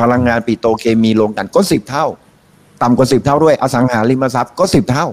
[0.00, 2.06] พลังงานปิโตรเคมีลงกันก็ 10 เท่า
[2.82, 5.06] ต่ำกว่า 10 เท่าด้วย อสังหาริมทรัพย์ก็ 10 เท่า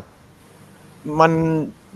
[1.19, 1.31] มัน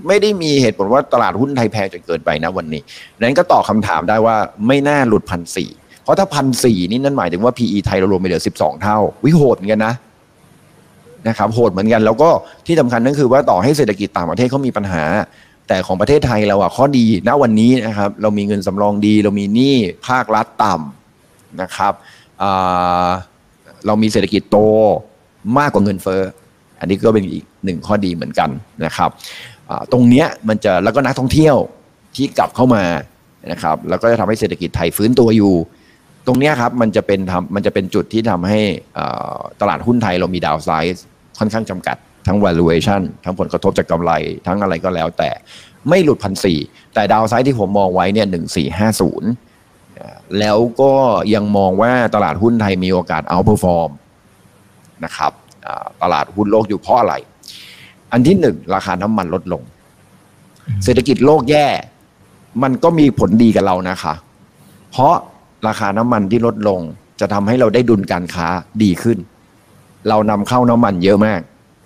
[0.08, 2.82] ไม่ได้มีเหตุผลว่าตลาดหุ้นไทยแพงจนเกินไปนะวันนี้
[3.20, 4.36] นั้นก็ตอบคำถามได้ว่า
[4.68, 5.70] ไม่น่าหลุดพันสี่
[6.04, 9.94] เพราะถ้าพันสี่นี่นั่นหมายถึงว่า PE ไทยเรารวมไปเหลือ12เท่า วิโหดเหมือนกันนะ
[11.28, 12.30] นะครับโหดเหมือนกันแล้วก็
[12.66, 15.04] ที่สำคัญนั่นคือว่าต่อให้เศรษฐกิจต่างประเทศเขามีปัญหา
[15.68, 19.76] แต่ของประเทศไทยเราอะข้อดีณวันนี้นะครับ เรามีเงินสำรองดี เรามีหนี้
[20.08, 21.94] ภาครัฐต่ำนะครับ
[23.86, 24.58] เรามีเศรษฐกิจโต
[25.58, 26.22] มากกว่าเงินเฟ้อ
[26.80, 28.50] อันนี้ก็เป็นอีกหนึ่งข้อดีเหมือนกัน
[28.86, 29.10] นะครับ
[29.92, 31.56] ตรงเนี้ยมันจะแล้วก็นักท่องเที่ยว
[32.16, 32.84] ที่กลับเข้ามา
[33.52, 35.54] นะครับ แล้วก็จะทำให้เศรษฐกิจไทยฟื้นตัวอยู่
[36.28, 38.60] ตรงเนี้ยครับมันจะเป็นทำมันจะเป็นจุดที่ทำให้
[38.98, 41.06] อ่าตลาดหุ้นไทยเรามีดาวไซส์
[41.40, 44.12] ค่อนข้างจำกัด ทั้ง valuation ทั้งผลกระทบจากกำไร
[44.48, 45.30] ทั้งอะไรก็แล้วแต่
[45.90, 46.60] ไม่หลุดพันสี่
[46.94, 49.30] แต่ดาวไซด์ที่ผมมองไว้เนี่ยหนึ่งสี่ห้าศูนย์
[50.40, 50.94] แล้วก็
[51.34, 53.92] ยังมองว่าตลาดหุ้นไทยมีโอกาส outperform
[55.06, 55.32] นะครับ
[55.66, 57.14] อ่าตลาดหุ้นโลกอยู่เพราะอะไร
[58.14, 59.62] อันที่หนึ่งราคาน้ำมันลดลง
[60.84, 61.68] เศรษฐกิจโลกแย่
[62.64, 64.14] มันก็มีผลดีกับเรานะคะ
[64.92, 65.14] เพราะ
[65.68, 66.80] ราคาน้ำมันที่ลดลง
[67.20, 68.48] จะทำให้เราได้ดุลการค้า
[68.84, 69.18] ดีขึ้น
[70.10, 71.42] เรานำเข้าน้ำมันเยอะมาก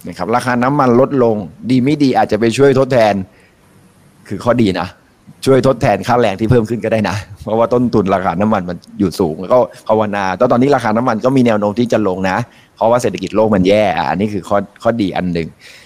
[0.07, 1.35] นะครับ ราคาน้ำมันลดลง
[1.69, 3.13] ดีไม่ดีอาจจะไปช่วยทดแทน
[4.27, 4.87] คือข้อดีนะ
[5.45, 12.37] ช่วยทดแทนค่าแรงที่เพิ่มขึ้นก็ได้นะ เพราะว่าต้นทุนราคาน้ำมันมันอยู่สูง แล้วก็ภาวนาแต่ตอนนี้ราคาน้ำมันก็มีแนวโน้มที่จะลงนะ
[12.75, 15.85] เพราะว่าเศรษฐกิจโลกมันแย่อะอันนี้คือข้อข้อดีอันหนึ่งอ่า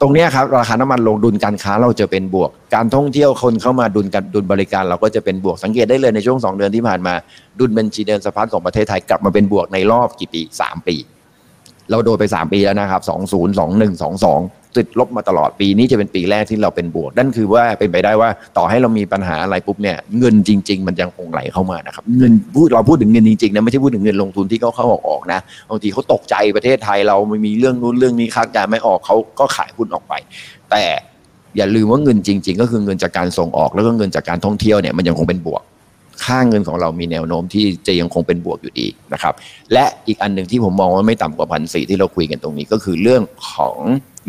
[0.00, 7.14] ตรงนี้ครับราคาน้ำมันลงดุลการค้าเราจะเป็นบวก การท่องเที่ยวคนเข้ามาดุลกันดุลบริการเราก็จะเป็นบวกสังเกตได้เลยในช่วงสองเดือนที่ผ่านมา
[7.60, 10.96] ดุลบัญชีเดินสะพัดของประเทศไทยกลับมาเป็นบวกในรอบกี่ปีสามปี
[11.90, 30.14] เราโดนไป 3 ปีแล้วนะครับ 20 21 22 ติดลบมาตลอดปีนี้จะเป็นปีแรกที่เราเป็นบวก นั่นคือว่าเป็นไปได้ว่าต่อให้เรามีปัญหาอะไรปุ๊บเนี่ยเงินจริง ๆ มันยังคงไหลเข้ามานะครับเงินพูดเราพูดถึงเงินจริงๆนะไม่ใช่พูดถึงเงินลงทุนที่เขาเข้าออกออกนะบางทีเขาตกใจประเทศไทยเราไม่มีเรื่องนู้นเรื่องนี้คาดการณ์ไม่ออกเขาก็ขายหุ้นออกไป
[30.70, 30.84] แต่
[31.56, 35.62] อย่าลืมว่าเงินจริง ๆ ก็คือเงินจากการส่งออกแล้วก็เงินจากการท่องเที่ยวเนี่ยมันยังคงเป็นบวก
[36.24, 39.34] ค่าเงินของเรามีแนวโน้มที่จะยังคงเป็นบวกอยู่ดีนะครับ
[39.72, 43.78] และอีกอันหนึ่งที่ผมมองว่าไม่ต่ำกว่าพันสี่ที่เราคุยกันตรงนี้ก็คือเรื่องของ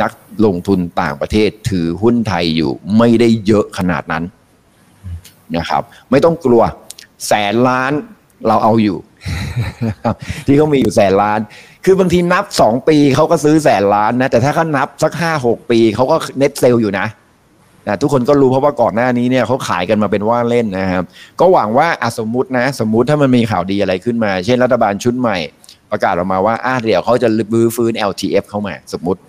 [0.01, 0.11] นัก
[0.45, 4.23] ลงทุนต่างประเทศถือหุ้นไทยอยู่ไม่ได้เยอะขนาดนั้น
[5.55, 6.63] นะครับ ไม่ต้องกลัว
[7.27, 7.93] แสนล้าน
[8.47, 8.97] เราเอาอยู่
[10.45, 11.39] ที่เขามีอยู่แสนล้าน
[11.85, 17.07] คือบางทีนับสองปีเขาก็ซื้อแสนล้านนะ แต่ถ้าเขานับสักห้าหกปีเขาก็เน็ตเซลอยู่นะ
[17.87, 21.03] นะทุกคนก็รู้เพราะว่าก่อนหน้านี้เนี่ยเขาขายกันมาเป็นว่าเล่นนะครับ
[21.39, 25.37] ก็หวังว่าอสมมตินะ สมมุติถ้ามันมีข่าวดีอะไรขึ้นมา เช่นรัฐบาลชุดใหม่
[25.91, 29.21] ประกาศออกมาว่าอ้าเดี๋ยวเขาจะรื้อฟื้น LTF เข้ามา สมมติ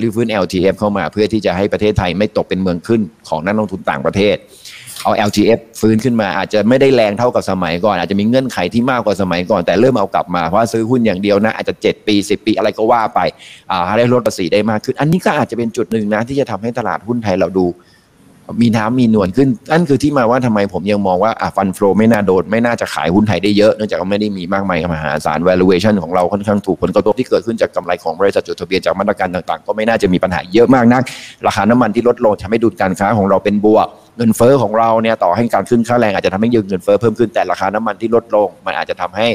[0.00, 4.36] รื้อฟื้น LTF เข้ามา เพื่อที่จะให้ประเทศไทยไม่ตกเป็นเมืองขึ้นของนักลงทุนต่างประเทศ
[5.02, 13.20] เอา LTF ฟื้นขึ้นมาอาจจะไม่ได้แรงเท่ากับสมัยก่อน อาจจะมีเงื่อนไขที่มากกว่าสมัยก่อน แต่เริ่มเอากลับมาเพราะซื้อหุ้นอย่างเดียวนะ อาจจะ 7 ปี 10 ปีอะไรก็ว่าไป
[13.70, 17.68] อ่าได้ลดภาษีได้มากขึ้น อันนี้ก็อาจจะเป็นจุดหนึ่งนะ ที่จะทำให้ตลาดหุ้นไทยเราดู
[18.62, 31.02] มีน้ำมีนวลขึ้น นั่นคือที่มาว่าทำไมผมยังมองว่าฟันฟลอไม่น่าโดน ไม่น่าจะขายหุ้นไทยได้เยอะ เนื่องจากว่าไม่ได้มีมากมายมหาศาล valuation ของเราค่อนข้างถูกผลกระทบที่เกิดขึ้นจากกำไรของบริษัทจดทะเบียนจากมาตรการต่างๆ ก็ไม่น่าจะมีปัญหาเยอะมากนัก
[31.46, 39.28] ราคาน้ำมันที่ลดลงทำให้ดุลการค้าของเราเป็นบวก เงินเฟ้อของเราเนี่ยต่อให้การขึ้นค่าแรงอาจจะทำให้ยืมเงินเฟ้อเพิ่มขึ้นแต่ราคาน้ำมันที่ลดลง มันอาจจะทำให้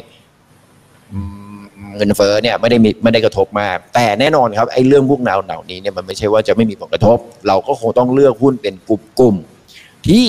[1.98, 10.26] เงินเฟ้อเนี่ยไม่ได้มีไม่ได้กระทบมาก แต่แน่นอนครับไอ้เรื่องพวกแนวเหล่านี้เนี่ยมันไม่ใช่ว่าจะไม่มีผลกระทบ เราก็คงต้องเลือกหุ้นเป็นกลุ่มๆที่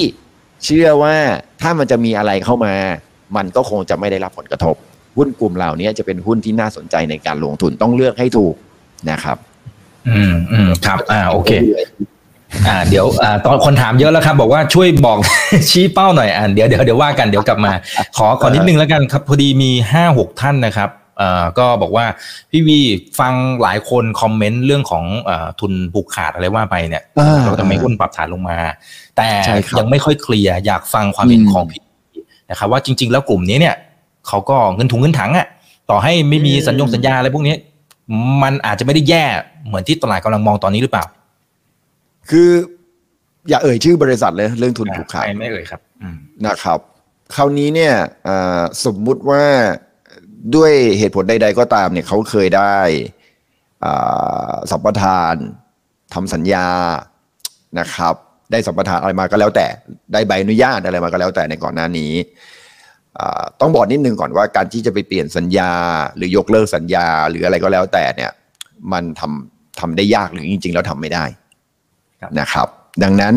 [0.64, 1.16] เชื่อว่า
[1.60, 2.74] ถ้ามันจะมีอะไรเข้ามา
[3.36, 4.74] มันก็คงจะไม่ได้รับผลกระทบ
[5.16, 8.54] หุ้นกลุ่มเหล่านี้จะเป็นหุ้นที่น่าสนใจในการลงทุนต้องเลือกให้ถูก
[9.10, 9.36] นะครับ
[10.08, 11.50] อืมอืมครับ อ่าโอเค
[12.68, 15.18] อ่าเดี๋ยวอ่าตอนคนถามเยอะแล้วครับ บอกว่าช่วยบอก
[15.70, 17.72] ชี้เป้าหน่อยอ่าเดี๋ยวเดี๋ยวเดี๋ยวว่ากันเดี๋ยวกลับมา
[18.16, 22.04] ขอขอนิดนึงแล้วกันครับพอดีมีห้าหกท่านนะครับเอ่อก็บอกว่า
[22.50, 22.78] พี่วี
[23.20, 28.56] ฟังหลายคนคอมเมนต์เรื่องของเอ่อทุนผูกขาดอะไรว่าไปเนี่ยอ่าเราทำไมหุ้นปรับฐานลงมา
[29.16, 31.82] แต่ใช่ครับยังไม่ค่อยเคลียร์อยากฟังความเห็นอืมของพี่
[32.50, 33.74] นะครับว่าจริง ๆ แล้วกลุ่มนี้เนี่ย
[34.28, 35.46] เขาก็เงินถุงเงินถังอะ
[35.90, 37.54] ต่อให้ไม่มีสัญญงสัญญาอะไรพวกนี้
[38.42, 39.24] มันอาจจะไม่ได้แย่
[39.66, 41.04] เหมือนที่ตลาดกำลังมองตอนนี้หรือเปล่า
[42.30, 42.50] คือ
[43.48, 46.78] อย่าเอ่ยชื่อบริษัทเลยเรื่องทุนผูกขาดไม่ไม่เอ่ยครับอืมนะครับ
[47.34, 47.94] คราวนี้เนี่ย
[48.28, 49.42] อ่าสมมุติว่า
[50.54, 52.76] ด้วยเหตุผลใด ๆ ก็ตามเนี่ยเขาเคยได้
[53.84, 55.34] อ่าสัมปทาน
[56.14, 56.68] ทำสัญญา
[57.78, 58.14] นะครับ
[58.52, 59.66] ได้สัมปทานอะไรมาก็แล้วแต่
[60.12, 62.12] ได้ใบอนุญาตอะไรมาก็แล้วแต่ในก่อนหน้านี้
[63.18, 65.72] อ่าต้องบอกนิดนึงก่อนว่าการที่จะไปเปลี่ยนสัญญา
[66.16, 68.30] หรือยกเลิกสัญญา หรืออะไรก็แล้วแต่เนี่ย
[68.92, 71.49] มันทำทำได้ยากหรือจริง ๆ แล้วทำไม่ได้ครับ
[72.40, 72.68] นะครับ
[73.02, 73.34] ดังนั้น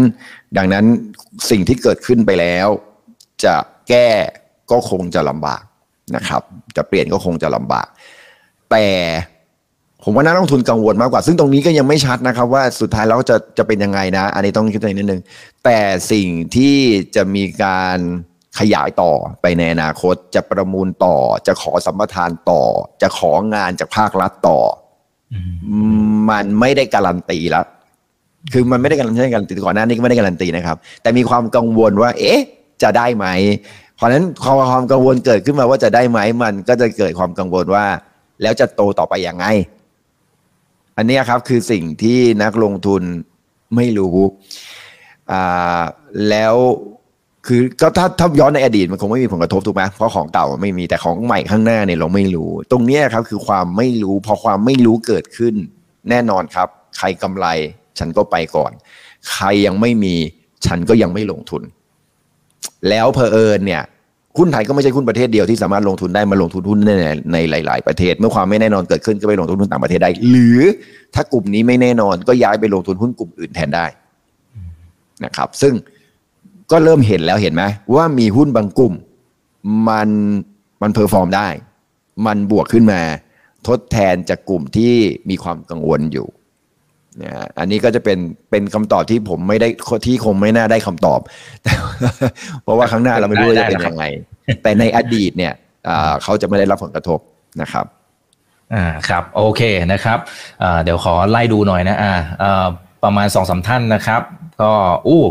[0.58, 0.86] ดังนั้น
[1.50, 2.68] สิ่งที่เกิดขึ้นไปแล้ว
[3.44, 3.56] จะ
[3.90, 4.10] แก้
[4.72, 5.64] ก็คงจะลำบาก
[6.16, 6.42] นะครับ
[6.78, 7.88] จะเปลี่ยนก็คงจะลำบาก
[8.72, 8.86] แต่
[10.04, 15.22] ผมว่านักลงทุนกังวลมากกว่า ซึ่งตรงนี้ก็ยังไม่ชัดนะครับ ว่าสุดท้ายแล้วจะจะเป็นยังไงนะ อันนี้ต้องคิดในนิดนึง
[15.66, 15.80] แต่
[16.12, 16.78] สิ่งที่
[17.16, 18.00] จะมีการ
[18.60, 21.18] ขยายต่อไปในอนาคต จะประมูลต่อ
[21.48, 22.64] จะขอสัมปทานต่อ
[23.02, 24.60] จะของานจากภาครัฐต่อ
[25.34, 27.66] อืมมันไม่ได้การันตีแล้ว
[28.52, 32.40] คือมันไม่ได้การันตีการันตีก่อนหน้านี้ก็ไม่ได้การันตีนะครับ แต่มีความกังวลว่า เอ๊ะ
[32.84, 33.26] จะได้ไหม
[33.96, 37.86] เพราะฉะนั้นความความกังวลเกิดขึ้นมาว่าจะได้ไหมมันก็จะเกิดความกังวลว่า
[38.42, 39.46] แล้วจะโตต่อไปอยังไง
[40.98, 43.02] อันนี้ครับคือสิ่งที่นักลงทุน
[43.76, 44.18] ไม่รู้
[45.32, 45.82] อ่า
[46.30, 46.56] แล้ว
[47.48, 55.54] คือก็ถ้าถ้าย้อนในอดีตมันคงไม่มีผลกระทบถูกไหมเพราะของเก่าไม่มีแต่ของใหม่ข้างหน้าเนี่ยเราไม่รู้ ตรงนี้ครับคือความไม่รู้ พอความไม่รู้เกิดขึ้น
[56.10, 57.48] แน่นอนครับ ใครกำไร
[58.00, 58.72] ฉันก็ไปก่อน
[59.32, 60.16] ใครยังไม่มี
[60.66, 61.64] ฉันก็ยังไม่ลงทุน
[62.90, 63.84] แล้วเพอเอิญเนี่ย
[64.38, 66.92] หุ้นไทยก็ไม่ใช่หุ้นประเทศเดียวที่สามารถลงทุนได้มาลงทุนหุ้นใน
[67.34, 70.62] ในหลาย ๆ ประเทศ เมื่อความไม่แน่นอนเกิดขึ้นก็ไปลงทุนหุ้นต่างประเทศได้ หรือ
[71.16, 73.86] ถ้ากลุ่มนี้ไม่แน่นอนก็ย้ายไปลงทุนหุ้นกลุ่มอื่นแทนได้
[75.26, 75.74] นะครับ ซึ่ง
[76.72, 77.64] ก็เริ่มเห็นแล้วเห็นไหม
[77.96, 78.94] ว่ามีหุ้นบางกลุ่ม
[79.90, 80.10] มัน
[80.82, 81.48] มัน perform ได้
[82.26, 83.02] มันบวกขึ้นมา
[83.68, 84.94] ทดแทนจากกลุ่มที่
[85.30, 86.28] มีความกังวลอยู่
[87.22, 88.18] นะฮะอันนี้ก็จะเป็น
[88.52, 89.68] เป็นคำตอบที่ผมไม่ได้
[90.06, 91.20] ที่คงไม่น่าได้คำตอบ
[91.64, 91.74] แต่
[92.64, 94.06] เพราะว่าข้างหน้าเราไม่รู้ว่าจะเป็นยังไง
[94.64, 95.54] แต่ในอดีตเนี่ย
[95.90, 97.20] อ่าเขาจะไม่ได้รับผลกระทบ
[97.62, 97.86] นะครับ
[98.74, 100.18] อ่าครับโอเคนะครับ
[100.64, 102.66] อ่าเดี๋ยวขอไล่ดูหน่อยนะอ่าอ่า
[103.04, 104.22] ประมาณสองสามท่านนะครับ
[104.62, 104.72] ก็
[105.08, 105.24] อู้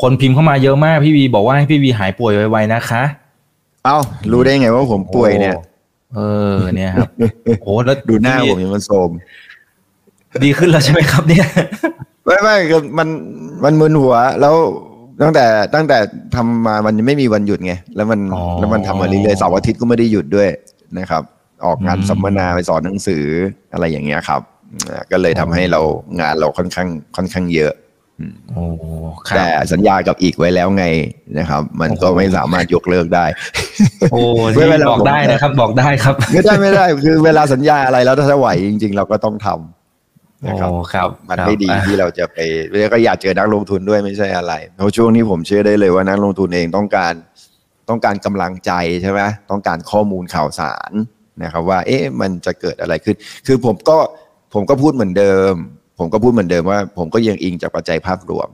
[0.00, 3.02] คนพิมพ์เข้ามาเยอะมากพี่วีบอกว่าให้พี่วีหายป่วยไวๆนะคะ
[3.84, 3.96] เอ้า
[4.32, 5.62] รู้ได้ไงว่าผมป่วยเนี่ยโอ้
[6.14, 6.20] เอ
[6.54, 7.10] อเนี่ยครับ
[7.62, 9.10] โอ้แล้วดูหน้าพี่ผวีมยังมันโทรม
[10.44, 11.46] ดีขึ้นแล้วใช่ไหมครับเนี่ย
[12.24, 13.08] ไม่ไม่คือมัน
[13.64, 14.54] มันมึนหัวแล้ว
[15.22, 15.98] ตั้งแต่ตั้งแต่
[16.34, 20.48] ทำมามันไม่มีวันหยุดไงแล้วมันอ๋อแล้วมันทำมาเรื่อยๆเสาร์อาทิตย์ก็ไม่ได้หยุดด้วย
[20.98, 21.22] นะครับ
[21.64, 23.24] ออกงานอืมสัมมนาไปสอนหนังสือ
[23.72, 24.40] อะไรอย่างเงี้ยครับ
[24.88, 25.80] อ่าก็เลยทำให้เรา
[26.20, 27.72] งานเราค่อนข้างค่อนข้างเยอะ
[28.50, 28.64] โอ้
[29.30, 30.84] ครัแต่บสัญญากับอีกไว้แล้วไง
[31.38, 33.24] นะครับ มันก็โอ้ไม่สามารถยกเลิกได้
[34.12, 34.20] โอ้
[34.54, 39.77] ไม่ที่เป็นไรบอกได้ผมนะครับ บอกได้ครับ ไม่ได้ไม่ได้ คือเวลาสัญญาอะไรแล้วถ้าไหวจริง ๆ เราก็ต้องทำ
[40.46, 42.38] นะครับโอ้ครับมันครับไม่ดีอะที่เราจะไป
[42.80, 47.14] แล้วก็อยากเจอนักลงทุนด้วยไม่ใช่อะไรเพราะช่วงนี้ผมเชื่อได้เลยว่านักลงทุนเองต้องการ
[47.88, 48.72] ต้องการกำลังใจ
[49.02, 49.20] ใช่ไหม
[49.50, 50.92] ต้องการข้อมูลข่าวสาร
[51.42, 53.98] นะครับว่า เอ๊ะมันจะเกิดอะไรขึ้น คือผมก็
[54.54, 55.52] ผมก็พูดเหมือนเดิม
[55.98, 58.48] ผมก็พูดเหมือนเดิมว่า ผมก็ยังอิงจากปัจจัยภาพรวม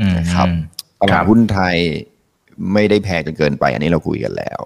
[0.00, 0.58] อืมนะครับอืม
[1.00, 1.76] ตครัลาดบหุ้นไทย
[2.74, 4.60] ไม่ได้แพงจนเกินไป อันนี้เราคุยกันแล้ว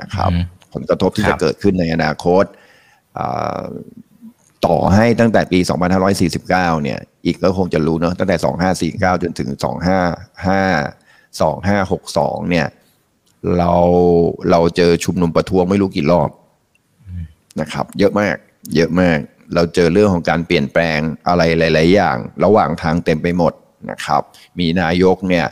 [0.00, 0.44] นะครับอืม
[0.74, 2.44] ผลกระทบที่ครัจะบเกิดขึ้นในอนาคต
[3.18, 3.62] อ่า
[4.66, 5.58] ต่อให้ตั้งแต่ปี
[6.20, 6.48] 2549
[6.82, 8.36] เนี่ย อีกก็คงจะรู้เนาะตั้งแต่
[9.10, 12.66] 2549 จนถึง 255สองห้าหกสองเนี่ย
[13.58, 13.72] เรา
[14.50, 16.30] เราเจอชุมนุมประท้วงไม่รู้กี่รอบ
[17.60, 18.36] นะครับ เยอะมาก
[18.76, 19.18] เยอะมาก
[19.54, 23.52] เราเจอเรื่องของการเปลี่ยนแปลงอะไรหลาย ๆ อย่าง ระหว่างทางเต็มไปหมด
[23.90, 24.22] นะครับ
[24.58, 25.46] มีนายกเนี่ย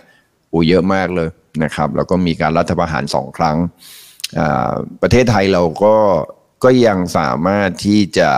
[0.53, 1.29] อูเยอะมากเลย
[1.65, 3.57] นะครับ แล้วก็มีการรัฐประหารสองครั้ง
[4.39, 5.95] อ่าประเทศไทยเราก็
[6.65, 8.31] ก็ยังสามารถที่จะ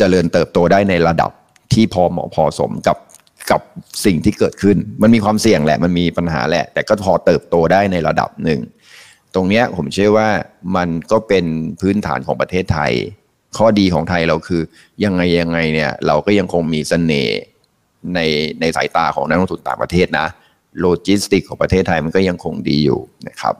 [0.00, 1.30] เจริญเติบโตได้ในระดับ
[1.72, 2.98] ที่พอเหมาะพอสมกับ
[3.50, 3.60] กับ
[4.04, 8.60] สิ่งที่เกิดขึ้น มันมีความเสี่ยงแหละ มันมีปัญหาแหละ แต่ก็พอเติบโตได้ในระดับหนึ่ง
[9.34, 10.28] ตรงนี้ผมเชื่อว่า
[10.76, 11.44] มันก็เป็น
[11.80, 12.92] พื้นฐานของประเทศไทย
[13.56, 14.62] ข้อดีของไทยเราคือ
[15.04, 17.40] ยังไงยังไงเนี่ย เราก็ยังคงมีเสน่ห์
[18.14, 18.20] ใน
[18.60, 20.26] ในสายตาของนักลงทุนต่างประเทศนะ
[20.80, 23.54] โลจิสติกของประเทศไทยมันก็ยังคงดีอยู่นะครับ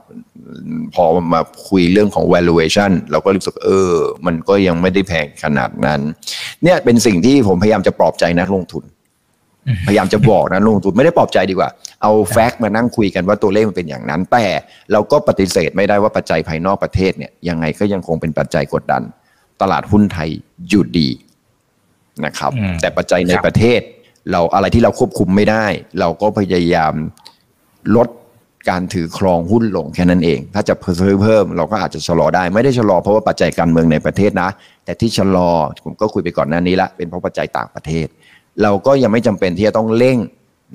[0.95, 3.93] พอมาคุยเรื่องของ valuation เราก็รู้สึกเออ
[4.25, 6.01] มันก็ยังไม่ได้แพงขนาดนั้น
[6.63, 8.83] เนี่ยเป็นสิ่งที่ผมพยายามจะปลอบใจนักลงทุน
[9.87, 11.69] พยายามจะบอกนะลงทุนไม่ได้ปลอบใจดีกว่า
[12.01, 14.45] เอา fact มานั่งคุยกันว่าตัวเลขมันเป็นอย่างนั้น แต่
[14.91, 19.01] เราก็ปฏิเสธไม่ได้ว่าปัจจัยภายนอกประเทศเนี่ยยังไงก็ยังคงเป็นปัจจัยกดดัน
[19.61, 20.29] ตลาดหุ้นไทย
[20.69, 21.09] อยู่ดี
[22.25, 23.81] นะครับอืมแต่ปัจจัยในครับประเทศ
[24.31, 25.65] เราอะไรที่เราควบคุมไม่ได้
[25.99, 26.93] เราก็พยายาม
[27.95, 28.07] ลด
[28.69, 34.49] การถือครองหุ้นลงแค่นั้นเอง ถ้าจะเพิ่มเพิ่มเราก็อาจจะชะลอได้ไม่ได้ชะลอเพราะว่าปัจจัยการเมืองในประเทศนะ
[34.85, 35.49] แต่ที่ชะลอ
[35.85, 38.07] ผมก็คุยไปก่อนหน้านี้ละเป็นเพราะปัจจัยต่างประเทศ
[38.61, 40.17] เราก็ยังไม่จำเป็นที่จะต้องเร่ง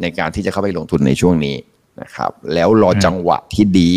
[0.02, 1.56] ในการที่จะเข้าไปลงทุนในช่วงนี้
[2.00, 3.92] นะครับ แล้วรอจังหวะที่ดี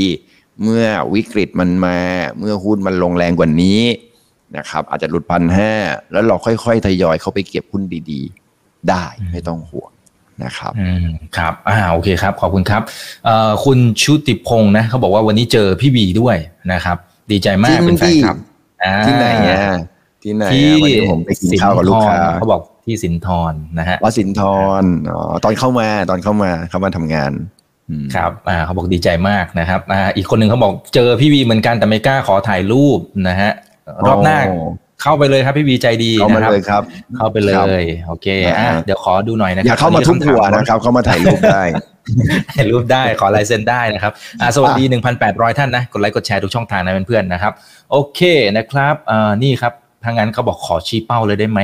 [0.63, 1.97] เมื่อวิกฤตมันมา
[2.39, 3.81] เมื่อหุ้นมันลงแรงกว่านี้
[4.57, 5.73] นะครับ อาจจะหลุดพันห้า
[6.11, 8.48] แล้วเราค่อยๆทยอยเข้าไปเก็บหุ้นดีๆ
[8.89, 9.91] ได้ไม่ต้องห่วง
[10.43, 12.81] นะครับอืมครับอ่าโอเคครับ ขอบคุณครับ
[13.25, 16.37] เอ่อคุณชุติพงศ์นะเขาบอกว่าวันนี้เจอพี่บีด้วย
[16.73, 16.97] นะครับ
[17.31, 18.37] ดีใจมากจริงเป็นแฟนดิคลับ
[18.83, 19.59] อ่าที่ไหนอะ
[20.23, 24.41] ที่ไหนที่อะวันนี้ผมไปกินข้าวกับลูกค้าสินธรเขาบอกที่สินทรนะฮะวัดสินท
[24.81, 27.31] รอ๋อตอนเข้ามาตอนเข้ามาเข้ามาทำงาน
[27.89, 33.51] อืมครับอ่าเขาบอกดีใจมากนะครับอ่าอีกคนหนึ่งเขาบอกเจอพี่บีเหมือนกันแต่ไม่กล้าขอถ่ายรูปนะฮะ
[34.07, 34.57] รอบหน้าโอ้
[35.01, 36.83] เข้าไปเลยครับพี่บีใจดีเข้ามานะครับเลยครับ
[37.17, 41.63] เข้าไปเลครับยโอเคอะอ่าเดี๋ยวขอดูหน่อยนะคอรับย่าเข้ามาทุกหัวตอนะครับ เข้ามาถ่ายรูปได้
[42.57, 44.83] ถ่ายรูปได้ขอลายเซ็นได้นะครับอ่าสวัสดี
[45.21, 47.53] 1,800 ท่านนะกดไลค์กดแชร์ทุกช่องทางนะเพื่อนๆนะครับ
[47.91, 48.21] โอเค
[48.57, 49.73] นะครับอ่านี่ครับ
[50.05, 51.59] ทางนั้นเขาบอกขอชี้เป้าเลยได้ไหม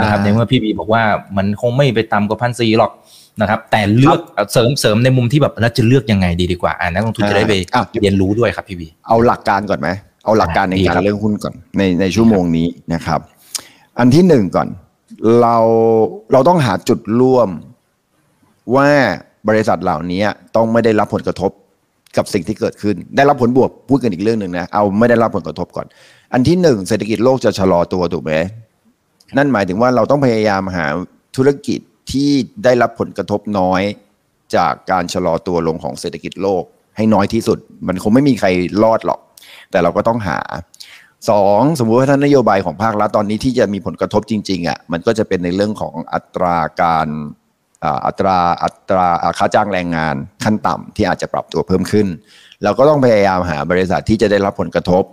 [0.00, 1.02] นะครับอ่าในเมื่อพี่บีบอกว่า
[1.36, 2.92] มันคงไม่ไปต่ำกว่าพันซีหรอก
[3.40, 4.20] นะครับ แต่เลือก
[4.52, 9.88] เสริมเสริมในมุมที่แบบแล้วจะเลือกยังไงดีดีกว่าอ่านักลงทุนจะได้ไปอะเรียนรู้ด้วยครับพี่บีเอาหลักการก่อนไหม
[10.24, 13.20] เอาหลักการในดีการครับเลือกหุ้นก่อนในในชั่วโมงนี้นะครับ
[13.98, 14.68] อันที่หนึ่งก่อน
[15.40, 15.56] เรา
[16.32, 17.48] เราต้องหาจุดร่วม
[18.74, 18.88] ว่า
[19.48, 20.22] บริษัทเหล่านี้
[20.56, 21.50] ต้องไม่ได้รับผลกระทบ
[22.16, 25.86] กับสิ่งที่เกิดขึ้น ได้รับผลบวกพูดกันอีกเรื่องหนึ่งนะเอาไม่ได้รับผลกระทบก่อน
[26.32, 28.32] อันที่หนึ่งเศรษฐกิจโลกจะชะลอตัวถูกไหม
[29.36, 30.86] นั่นหมายถึงว่าเราต้องพยายามหา
[31.36, 32.30] ธุรกิจที่
[32.64, 33.82] ได้รับผลกระทบน้อย
[34.56, 36.62] จากการชะลอตัวลงของเศรษฐกิจโลก
[36.96, 38.48] ให้น้อยที่สุด มันคงไม่มีใคร
[38.82, 39.20] รอดหรอก
[39.70, 40.38] แต่เราก็ต้องหา
[41.30, 47.08] สองสมมุติว่าท่านนโยบายของภาครัฐตอนนี้ที่จะมีผลกระทบจริงๆอะมันก็จะเป็นในเรื่องของอัตราการ
[48.06, 52.06] อัตราอัตราอาค่าจ้างแรงงานขั้นต่ำที่อาจจะปรับตัวเพิ่มขึ้น
[52.62, 55.04] เราก็ต้องพยายามหาบริษัทที่จะได้รับผลกระทบ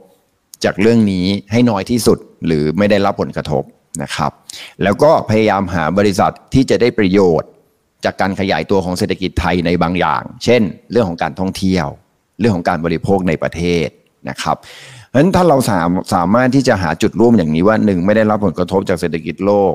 [0.64, 3.64] จากเรื่องนี้ให้น้อยที่สุดหรือไม่ได้รับผลกระทบ
[4.04, 4.32] นะครับ
[4.84, 7.50] แล้วก็พยายามหาบริษัทที่จะได้ประโยชน์
[8.06, 10.62] จากการขยายตัวของเศรษฐกิจไทยในบางอย่าง เช่น
[10.92, 11.88] เรื่องของการท่องเที่ยว
[12.40, 13.88] เรื่องของการบริโภคในประเทศ
[14.30, 14.58] นะครับ
[15.10, 19.74] เพราะฉะนั้นถ้าเราสามสามารถที่จะหาจุดร่วมอย่างนี้ว่าหนึ่งไม่ได้รับผลกระทบจากเศรษฐกิจโลก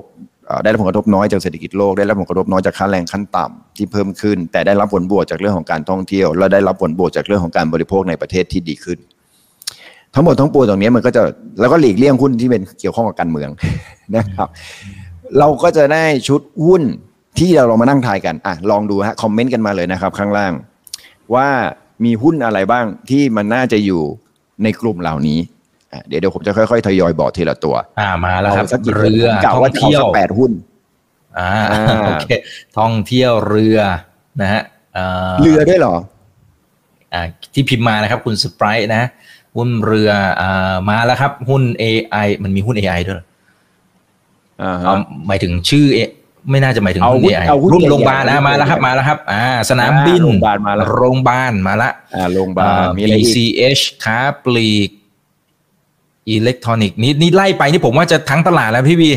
[0.62, 8.98] ได้รับผลกระทบน้อยจากเศรษฐกิจโลกได้รับผลกระทบน้อยจากค่าแรงขั้นต่ำที่เพิ่มขึ้น แต่ได้รับผลบวกจากเรื่องของการท่องเที่ยว และได้รับผลบวกจากเรื่องของการบริโภคในประเทศที่ดีขึ้น
[10.14, 11.22] ทั้งหมดทั้งปวงตรงนี้มันก็จะ
[11.60, 13.50] แล้วก็หลีกเลี่ยงหุ้นที่เป็นเกี่ยวข้องกับการเมือง
[14.16, 14.48] นะครับ
[15.38, 16.82] เราก็จะได้ชุดหุ้น
[17.38, 20.52] ที่เราลองมานั่งทายกันอะลองดูฮะคอมเมนต์กันมาเลยนะครับ ข้างล่าง
[21.34, 21.48] ว่า
[22.04, 24.02] มีหุ้นอะไรบ้างที่มันน่าจะอยู่
[24.62, 25.38] ในกลุ่มเหล่านี้
[25.92, 30.52] อะเดี๋ยวเดี๋ยวผมจะค่อยๆทยอยบอกทีละตัว อ่ามาแล้วครับาสักกี่เรือผมกะท่อว่างจะเอาเที่ยวสักแปดหุ้น
[31.38, 32.26] อ่าอ่าโอเค
[32.78, 33.78] ท่องเที่ยวเรือ
[34.40, 34.62] นะฮะ
[34.96, 35.96] อ่าเรือด้วยเหรอ
[37.14, 37.22] อ่า
[37.54, 39.02] ที่พิมพ์มานะครับ คุณสไปร์นะ
[39.56, 43.26] หุ้นเรืออ่ามาแล้วครับ หุ้น AI มันมีหุ้น AI ด้วยเหรอ
[44.62, 46.00] อ่าเอาฮะหมายถึงชื่อเอ
[46.50, 54.90] ไม่น่าจะหมายถึงเอาหุ้นหุ้น AI เอาหุ้นรุ่นใหญ่ๆโรงพยาบาลนะหุ้นมาแล้วครับใหญ่ๆมาแล้วครับ อ่า สนามบินอ่าโรงพยาบาลมาแล้วโรงพยาบาลมาละอ่าโรงพยาบาลมีอะไรอีก BCH ค้าปลีก
[56.30, 59.10] อิเล็กทรอนิกส์นี่นี่ไล่ไปนี่ผมว่าจะทั้งตลาดแล้วพี่บี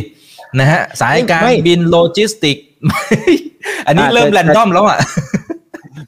[0.59, 2.57] นะฮะ สายการไม่บินโลจิสติก
[3.87, 4.99] อันนี้อ่าเริ่มแต่ random แล้วอะ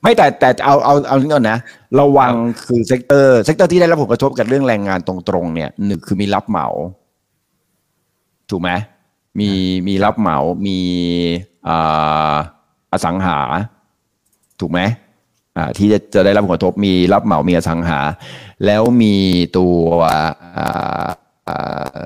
[0.01, 1.57] ไม่แต่แต่เอาเอาเอานี้ก่อนนะ
[1.99, 2.33] ระวัง
[2.65, 6.67] คือ sector sector ที่ได้รับผลกระทบกับเรื่องแรงงานตรงๆเนี่ยหนึ่งคือมีรับเหมา
[8.49, 8.69] ถูกไหม
[9.39, 9.49] มี
[9.87, 10.79] มีรับเหมา มี
[11.67, 12.33] อ่า
[12.91, 13.39] อสังหา
[14.59, 14.79] ถูกไหม
[15.57, 17.99] อ่าที่จะจะได้รับผลกระทบมีรับเหมา มีอสังหา
[18.65, 19.15] แล้วมี
[19.57, 19.75] ตัว
[20.57, 21.09] อ่า
[21.47, 21.99] อ่า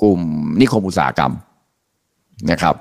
[0.00, 0.20] กลุ่ม
[0.60, 1.32] นิคมอุตสาหกรรม
[2.50, 2.74] นะครับ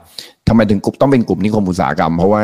[0.48, 2.44] ทำไมถึงกลุ่มต้องเป็นกลุ่มนิคมอุตสาหกรรม เพราะว่า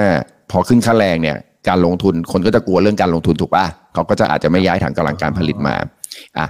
[0.51, 5.87] พอขึ้นค่าแรงเนี่ยการลงทุนคนก็จะกลัวเรื่องการลงทุนถูกป่ะเขาก็จะอาจจะไม่ย้ายฐานกำลังการผลิตมาอะ
[6.37, 6.47] อะ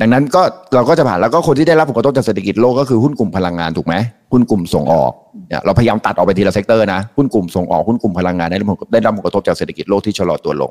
[0.00, 0.42] ดังนั้นก็
[0.74, 3.94] เราก็จะผ่านแล้วก็คนที่ได้รับผลกระทบจากเศรษฐกิจโลกก็คือหุ้นกลุ่มพลังงานถูกไหม
[4.32, 5.12] หุ้นกลุ่มส่งออก
[5.48, 10.70] เนี่ยเราพยายามตัดออกไปทีละ sector นะหุ้นกลุ่มส่งออกหุ้นกลุ่มพลังงานได้รับผลได้รับผลกระทบจากเศรษฐกิจโลกที่ชะลอตัวลง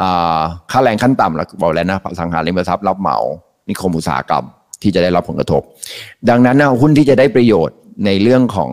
[0.00, 0.40] อ่า
[0.70, 3.18] ค่าแรงขั้นต่ำเราบอกแล้วนะอสังหาริมทรัพย์รับเหมา
[3.68, 4.44] นิคมอุตสาหกรรม
[4.82, 5.62] ที่จะได้รับผลกระทบ
[6.30, 8.70] ดังนั้นนะหุ้นที่จะได้ประโยชน์ในเรื่องของ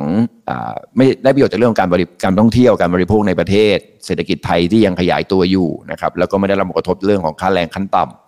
[0.49, 0.51] อ
[0.97, 8.26] ไม่ได้ประโยชน์จากเรื่องของการบริการท่องเที่ยวการบริโภคในประเทศ เศรษฐกิจไทยที่ยังขยายตัวอยู่นะครับแล้วก็ไม่ได้รับผลกระทบเรื่องของค่าแรงขั้นต่ำ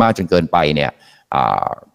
[0.00, 0.90] มากจนเกินไปเนี่ย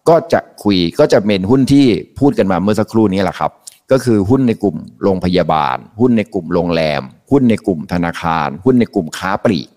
[0.08, 1.84] ก็จะคุยก็จะเป็นหุ้นที่
[2.18, 3.50] พูดกันมาเมื่อสักครู่นี้แหละครับ
[3.92, 9.68] ก็คือหุ้นในกลุ่มโรงพยาบาล หุ้นในกลุ่มโรงแรม หุ้นในกลุ่มธนาคาร หุ้นในกลุ่มค้าปลีก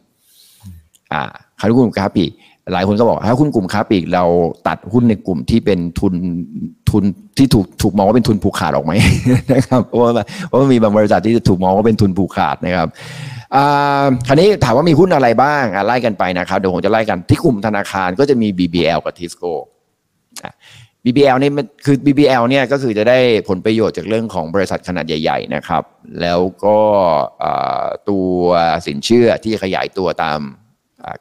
[1.13, 1.23] อ่า
[1.59, 2.31] ค้ากลุ่มค้าปลีก
[2.73, 4.25] หลายคนก็บอกถ้าหุ้นกลุ่มค้าปลีกเรา
[4.67, 6.13] ตัดหุ้นในกลุ่มที่เป็นทุน
[6.89, 7.03] ทุน
[7.37, 8.93] ที่ถูกถูกมองว่าเป็นทุนผูกขาดออกไหม
[9.53, 10.11] นะครับเพราะว่า
[10.47, 12.87] เพราะมีบางบริษัทที่ถูกมองว่าเป็นทุนผูกขาดนะครับ
[14.27, 19.53] คราวนี้ถามว่ามีหุ้นอะไรบ้างไล่กันไปนะครับเดี๋ยวผมจะไล่กันที่กลุ่มธนาคารก็จะมี BBL กับ Tisco
[21.05, 21.51] BBL นี่
[21.85, 25.83] คือ BBL เนี่ยก็คือจะได้ผลประโยชน์จากเรื่องของบริษัทขนาดใหญ่ ๆ นะครับ
[26.21, 26.77] แล้วก็
[28.09, 28.31] ตัว
[28.87, 30.39] สินเชื่อที่ขยายตัวตาม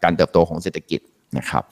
[0.03, 1.01] การเติบโตของเศรษฐกิจ
[1.39, 1.63] นะครับ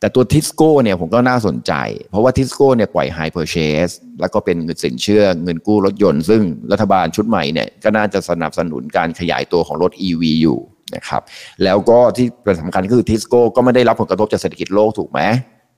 [0.00, 1.72] แต่ตัวทิสโก้เนี่ยผมก็น่าสนใจ
[2.10, 10.58] เพราะว่าทิสโก้เนี่ยปล่อย High Purchase แล้วก็เป็นเงินสินเชื่อเงินกู้รถยนต์ ซึ่งรัฐบาลชุดใหม่เนี่ยก็น่าจะสนับสนุนการขยายตัวของรถ EV อยู่
[10.94, 11.22] นะครับ
[11.64, 15.20] แล้วก็ที่เป็นสำคัญคือทิสโก้ก็ไม่ได้รับผลกระทบจากเศรษฐกิจโลกถูกไหม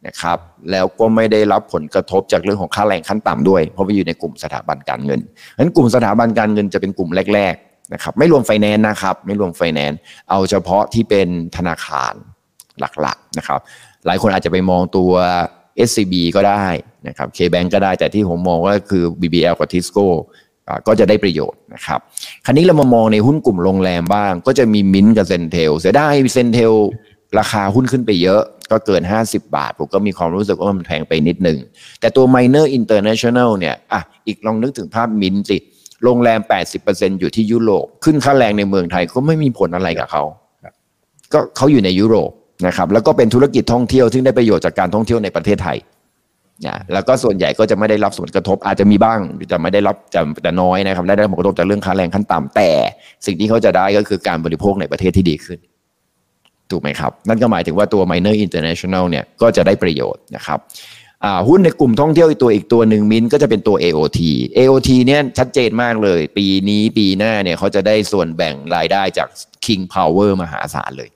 [0.06, 0.38] นะครับ
[0.70, 5.20] แล้วก็ไม่ได้รับผลกระทบจากเรื่องของค่าแรงขั้นต่ำด้วย เพราะว่าอยู่ในกลุ่มสถาบันการเงิน
[5.58, 9.98] นั้นกลุ่มสถาบันการเงินจะเป็นกลุ่มแรกๆนะครับไม่รวมไฟแนนซ์นะครับไม่รวมไฟแนนซ์
[10.30, 12.14] เอาเฉพาะที่เป็นธนาคาร
[13.00, 13.60] หลักๆนะครับ
[14.06, 15.12] หลายคนอาจจะไปมองตัว
[15.88, 16.64] SCB ก็ได้
[17.08, 20.06] นะครับ KBank ก็ได้แต่ที่ผมมองว่าคือ BBL กับ Tisco
[20.86, 22.00] ก็จะได้ประโยชน์นะครับ
[22.44, 26.72] คราวนี้เรามามองในหุ้นกลุ่มโรงแรมบ้าง ก็จะมีมินกับ CENTEL เสียได้ CENTEL
[27.38, 31.58] ราคาหุ้นขึ้นไปเยอะ ก็เกิน 50 บาท ผมก็มีความรู้สึกว่ามันแพงไปนิดหนึ่ง
[32.00, 35.58] แต่ตัว Miner International เนี่ยอะอีกลองนึกถึงภาพมินสิ
[36.04, 36.40] โรงแรม
[36.80, 40.22] 80%อยู่ที่ยุโรป ขึ้นค่าแรงในเมืองไทยก็ไม่มีผลอะไรกับเขา
[41.32, 42.30] ก็เขาอยู่ในยุโรป
[42.66, 45.78] นะครับแล้วก็เป็นธุรกิจท่องเที่ยวซึ่งได้ประโยชน์จากการท่องเที่ยวในประเทศไทย
[46.66, 52.70] นะแล้วก็ส่วนใหญ่ก็จะไม่ได้รับผลกระทบอาจจะมีบ้างแต่ไม่ได้รับจะแต่น้อยนะครับได้รับผลกระทบจากเรื่องค่าแรงขั้นต่ำแต่
[53.26, 55.58] สิ่งที่เขาจะได้ก็คือการบริโภคในประเทศที่ดีขึ้น
[56.70, 60.58] ถูกไหมครับ นั่นก็หมายถึงว่าตัว Miner International เนี่ยก็จะได้ประโยชน์นะครับ
[61.48, 64.20] หุ้นในกลุ่มท่องเที่ยวอีกตัวอีกตัวหนึ่งมินก็จะเป็นตัว AOT
[64.58, 69.28] AOT เนี่ยชัดเจนมากเลย ปีนี้ปีหน้าเนี่ยเขาจะได้ส่วนแบ่งรายได้จาก
[69.64, 71.10] King Power มหาศาลเลย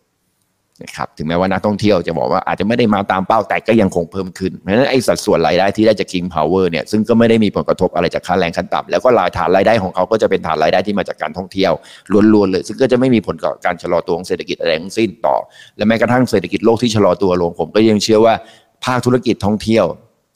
[0.83, 11.73] นะครับถึงแม้ว่านักท่องเที่ยวจะบอกว่าอาจจะไม่ได้มาตามเป้าแต่ก็ยังคงเพิ่มขึ้น เพราะฉะนั้นไอ้สัดส่วนรายได้ที่ได้จาก King Power เนี่ยซึ่งก็ไม่ได้มีผลกระทบอะไรจากค่าแรงขั้นต่ำแล้วก็รายฐานรายได้ของเขาก็จะเป็นฐานรายได้ที่มาจากการท่องเที่ยว
[12.33, 15.37] ล้วนๆเลย ซึ่งก็จะไม่มีผลกับการชะลอตัวของเศรษฐกิจอะไรทั้งสิ้นต่อ
[15.77, 18.35] และแม้กระทั่งเศรษฐกิจโลกที่ชะลอตัวลงผมก็ยังเชื่อว่า
[18.85, 19.85] ภาคธุรกิจท่องเที่ยว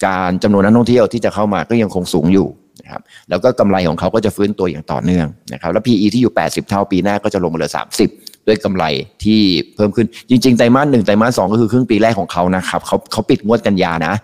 [0.06, 2.48] การจำนวนนักท่องเที่ยวที่จะเข้ามาก็ยังคงสูงอยู่
[2.82, 7.72] นะครับแล้วก็กำไรของเขาก็จะฟื้นตัวอย่างต่อเนื่องนะครับแล้ว PE ที่อยู่ 80 เท่าปีหน้าก็จะลงมาเหลือ
[8.02, 8.84] 30 ด้วยกำไร
[9.24, 9.40] ที่
[9.76, 14.14] เพิ่มขึ้นจริงๆไตรมาสหนึ่งไตรมาสสองก็คือครึ่งปีแรกของเขานะครับเขาเขาปิดงวดกันยานะ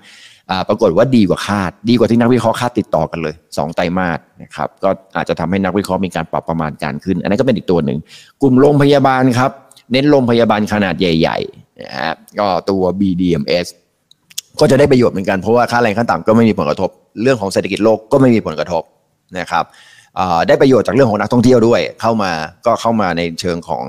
[0.69, 7.99] ปรากฏว่าดีกว่าคาด ดีกว่าที่นักวิเคราะห์คาดติดต่อกันเลย 2 ไตรมาสนะครับก็อาจจะทำให้นักวิเคราะห์มีการปรับประมาณการขึ้น อันนั้นก็เป็นอีกตัวหนึ่ง
[8.43, 9.51] กลุ่มโรงพยาบาลครับ
[9.93, 13.67] เน้นโรงพยาบาลขนาดใหญ่ๆนะฮะก็ตัว BDMS
[14.61, 16.91] ก็จะได้ประโยชน์เหมือนกันเพราะว่าค่าแรงขั้นต่ำก็ไม่มีผลกระทบ
[17.23, 18.83] เรื่องของเศรษฐกิจโลกก็ไม่มีผลกระทบ
[19.39, 19.65] นะครับ
[20.49, 22.33] ได้ประโยชน์จากเรื่องของนักท่องเที่ยวด้วย เข้ามา
[22.67, 23.85] ก็เข้ามาในเชิงของ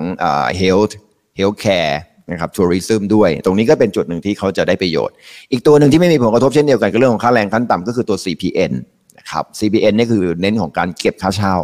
[0.62, 0.94] health
[1.40, 1.96] healthcare
[2.32, 5.16] นะครับทัวริซึมด้วย ตรงนี้ก็เป็นจุดหนึ่งที่เขาจะได้ประโยชน์
[5.52, 8.74] อีกตัวหนึ่งที่ไม่มีผลกระทบเช่นเดียวกันกับเรื่องของค่าแรงขั้นต่ำก็คือตัว CPN
[9.18, 11.56] นะครับ CPN นี่คือเน้นของการเก็บค่าเช่า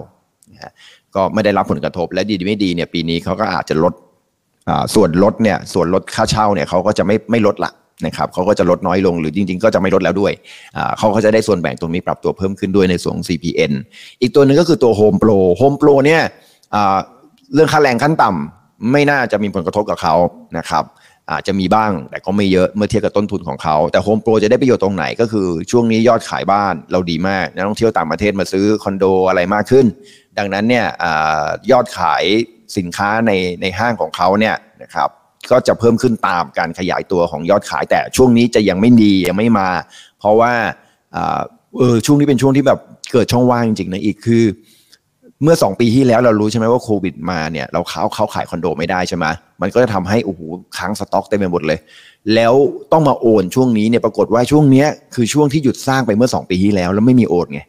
[1.16, 3.94] ก็ไม่ได้รับผลกระทบและดีไม่ดีเนี่ยปีนี้เขาก็อาจจะลด
[4.96, 7.72] ส่วนลดเนี่ยส่วนลดค่าเช่าเนี่ยเขาก็จะไม่ไม่ลดละ
[8.06, 10.34] นะครับเขาก็จะลดน้อยลงหรือจริง ๆ ก็จะไม่ลดแล้วด้วย
[10.98, 13.74] เขาก็จะได้ส่วนแบ่งตรงนี้ปรับตัวเพิ่มขึ้นด้วยในส่วนของ CPN
[14.22, 16.22] อีกตัวหนึ่งก็คือตัว Home Pro Home Pro เนี่ย
[17.54, 20.16] เรื่องค่าแรงขั้นต่ำไม่น่าจะมีผลกระทบกับเขา
[20.58, 20.84] นะครับ
[21.32, 29.86] อาจจะมีบ้างแต่ก็ไม่เยอะเมื่อเทียบกับต้นทุนของเขา แต่ Home Pro จะได้ประโยชน์ตรงไหนก็คือช่วงนี้ยอดขายบ้านเราดีมากนักท่องเที่ยวต่างประเทศมาซื้อคอนโดอะไรมากขึ้น
[30.38, 31.04] ดังนั้นเนี่ยอ
[31.72, 32.24] ยอดขาย
[32.78, 33.32] สินค้าใน
[33.62, 35.10] ในห้างของเขาเนี่ยนะครับ
[35.52, 39.70] ก็จะเพิ่มขึ้นตามการขยายตัวของยอดขาย แต่ช่วงนี้จะยังไม่ดียังไม่มา
[40.20, 40.52] เพราะว่า
[41.78, 42.80] เออช่วงนี้เป็นช่วงที่แบบ
[43.12, 44.44] เกิดช่องว่างจริงๆนะอีกคือ
[45.44, 49.26] เมื่อสองปีที่แล้วเรารู้ใช่ไหมว่าโควิดมาเนี่ยเราเข้าเข้าขายคอนโดไม่ได้ใช่ไหม
[49.62, 50.42] มันก็จะทำให้โอ้โห
[50.78, 51.80] ค้างสต็อกเต็มไปหมดเลย
[52.36, 52.54] แล้ว
[52.92, 57.62] ต้องมาโอนช่วงนี้เนี่ยปรากฏว่าช่วงเนี้ยคือช่วงที่หยุดสร้างไปเมื่อสองปีที่แล้ว แล้วไม่มีโอนไง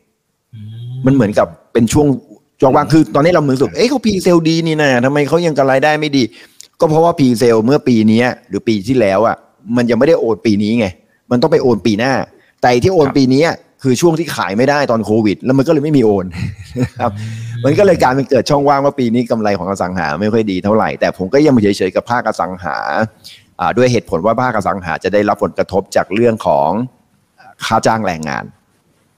[1.07, 2.07] มันเหมือนกับเป็นช่วง
[2.62, 6.22] ช่องว่างคือตอนนี้เราเหมือนรู้สึกเอ้ยเขา presale ดีนี่นะทำไมเขายังกำไรได้ไม่ดี
[6.85, 9.37] ก็เพราะว่า presale เมื่อปีนี้หรือปีที่แล้วอะ
[9.76, 10.87] มันยังไม่ได้โอนปีนี้ไง
[11.30, 12.12] มันต้องไปโอนปีหน้า
[12.61, 13.43] แต่ที่โอนปีนี้
[13.82, 16.26] คือช่วงที่ขายไม่ได้ตอนโควิด แล้วมันก็เลยไม่มีโอน
[17.01, 17.12] ครับ
[17.64, 22.76] มันก็เลยการเป็นเกิดช่องว่างว่าปีนี้กำไรของอสังหาไม่ค่อยดีเท่าไหร่แต่ผมก็ยังเฉยๆกับภาคอสังหา
[23.76, 26.70] ด้วยเหตุผลว่าภาคอสังหาจะได้รับผลกระทบจากเรื่องของ
[27.64, 28.45] ค่าจ้างแรงงาน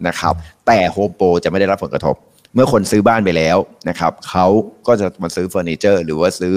[0.08, 0.34] นะครับ
[0.66, 2.14] แต่โฮมโปรจะไม่ได้รับผลกระทบ
[2.56, 3.56] เมื่อคนซื้อบ้านไปแล้ว
[3.88, 4.46] นะครับเขา
[4.86, 6.54] ก็จะมาซื้อเฟอร์นิเจอร์ หรือว่าซื้อ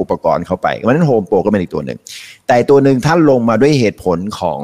[0.00, 1.98] อุปกรณ์เข้าไปเพราะฉะนั้นโฮมโปรก็เป็นอีกตัวหนึ่ง
[2.48, 4.60] แต่ตัวหนึ่งท่านลงมาด้วยเหตุผลของ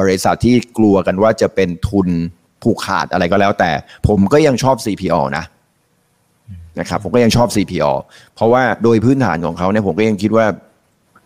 [0.00, 2.08] บริษัทที่กลัวกันว่าจะเป็นทุน
[2.62, 3.70] ผูกขาดอะไรก็แล้ว แต่
[4.08, 5.44] ผมก็ยังชอบ CPO นะ
[6.80, 7.92] นะครับผมก็ยังชอบ CPO
[8.34, 10.46] เพราะว่าโดยพื้นฐานของเขาเนี่ยผมก็ยังคิดว่า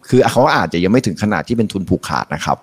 [0.08, 2.56] คือเขาอาจจะยังไม่ถึงขนาดที่เป็นทุนผูกขาดนะครับ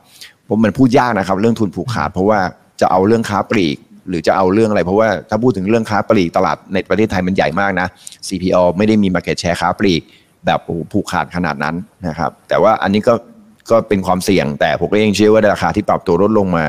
[0.50, 2.40] ผมมันพูดยากนะครับ เรื่องทุนผูกขาด เพราะว่า
[2.82, 3.78] จะเอาเรื่องค้าปลีก
[4.10, 7.88] หรือจะเอาเรื่องอะไร เพราะว่าถ้าพูดถึงเรื่องค้าปลีกตลาดในประเทศไทยมันใหญ่มากนะ
[8.28, 10.02] CPO ไม่ได้มี market share ค้าปลีก
[10.46, 10.60] แบบ
[10.92, 11.76] ผูกขาดขนาดนั้น
[12.08, 13.14] นะครับ แต่ว่าอันนี้ก็
[13.72, 16.66] ก็เป็นความเสี่ยง แต่ผมก็ยังเชื่อว่าราคาที่ปรับตัวลดลงมา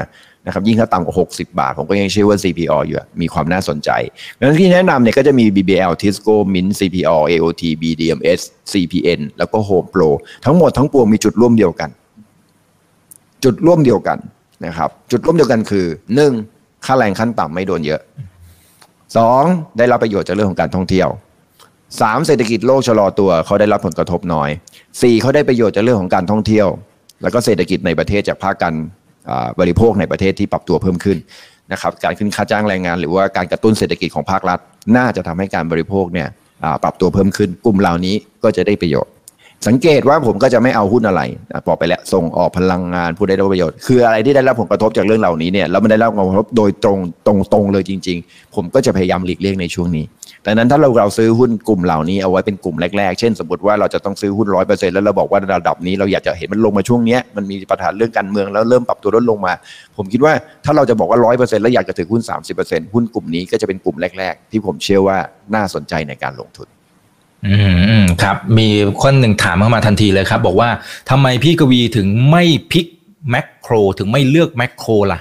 [0.47, 3.91] นะครับยิ่งถ้าต่ำกว่า 60 บาท ผมก็ยังเชื่อว่า CPO อยู่มีความน่าสนใจ
[4.39, 8.41] ดังนั้นที่แนะนำเนี่ยก็จะมี BBL Tisco Mint CPO AOT BDMS
[8.73, 10.09] CPN แล้วก็ Home Pro
[10.45, 11.91] ทั้งหมดทั้งปวงมีจุดร่วมเดียวกัน
[13.45, 14.19] จุดร่วมเดียวกัน
[14.67, 16.33] นะครับ จุดร่วมเดียวกันคือหนึ่ง
[16.85, 18.01] ค่าแรงขั้นต่ำไม่โดนเยอะ
[19.17, 19.43] สอง
[19.79, 21.09] ได้รับประโยชน์จากเรื่องของการท่องเที่ยว
[22.01, 24.51] สามเศรษฐกิจโลกชะลอตัวเขาได้รับผลกระทบน้อย
[25.03, 26.67] สี่เขาได้ประโยชน์จากเรื่องของการท่องเที่ยว
[27.23, 28.75] แล้วก็เศรษฐกิจในประเทศจากภาคการ
[29.61, 31.19] บริโภคในประเทศที่ปรับตัวเพิ่มขึ้น
[31.73, 34.59] นะครับการขึ้นค่าจ้างแรงงาน หรือว่าการกระตุ้นเศรษฐกิจของภาครัฐ
[34.97, 36.29] น่าจะทำให้การบริโภคเนี่ย
[36.83, 38.15] ปรับตัวเพิ่มขึ้น กลุ่มเหล่านี้
[38.45, 39.13] ก็จะได้ประโยชน์
[39.67, 41.23] สังเกตว่าผมก็จะไม่เอาหุ้นอะไร
[41.67, 50.05] บอกไปแล้วส่งออกพลังงานผู้ได้รับประโยชน์ คืออะไรที่ได้รับผลกระทบจากเรื่องเหล่านี้เนี่ยแล้วมันได้รับผลกระทบโดยตรงตรงตรงเลยจริง ๆ ผมก็จะพยายามหลีกเลี่ยงในช่วงนี้
[50.49, 59.53] ดังนั้นถ้าเราเราซื้อหุ้นกลุ่มเหล่านี้เอาไว้เป็นกลุ่มแรกๆ เช่น สมมติว่าเราจะต้องซื้อหุ้นร้อยเปอร์เซ็นต์แล้วเราบอกว่าระดับนี้เราอยากจะเห็นมันลงมาช่วงนี้มันมีปัญหาเรื่องการเมืองแล้วเริ่มปรับตัวลดลงมา
[59.97, 60.33] ผมคิดว่า
[60.65, 65.17] ถ้าเราจะบอกว่าร้อยเปอร์เซ็นต์แล้วอยากจะถือหุ้นสามสิบเปอร์เซ็นต์หุ้นกลุ่มนี้ก็จะเป็นกลุ่มแรก ๆ ที่ผมเชื่อว่า
[65.55, 66.69] น่าสนใจในการลงทุน
[67.49, 67.57] อื
[68.03, 68.69] มครับมี
[69.03, 70.69] คนหนึ่งถามเข้ามาทันทีเลยครับ บอกว่า
[71.11, 72.87] ทำไมพี่กวีถึงไม่ pick
[73.31, 75.21] แมคโครถึงไม่เลือกแมคโครล่ะ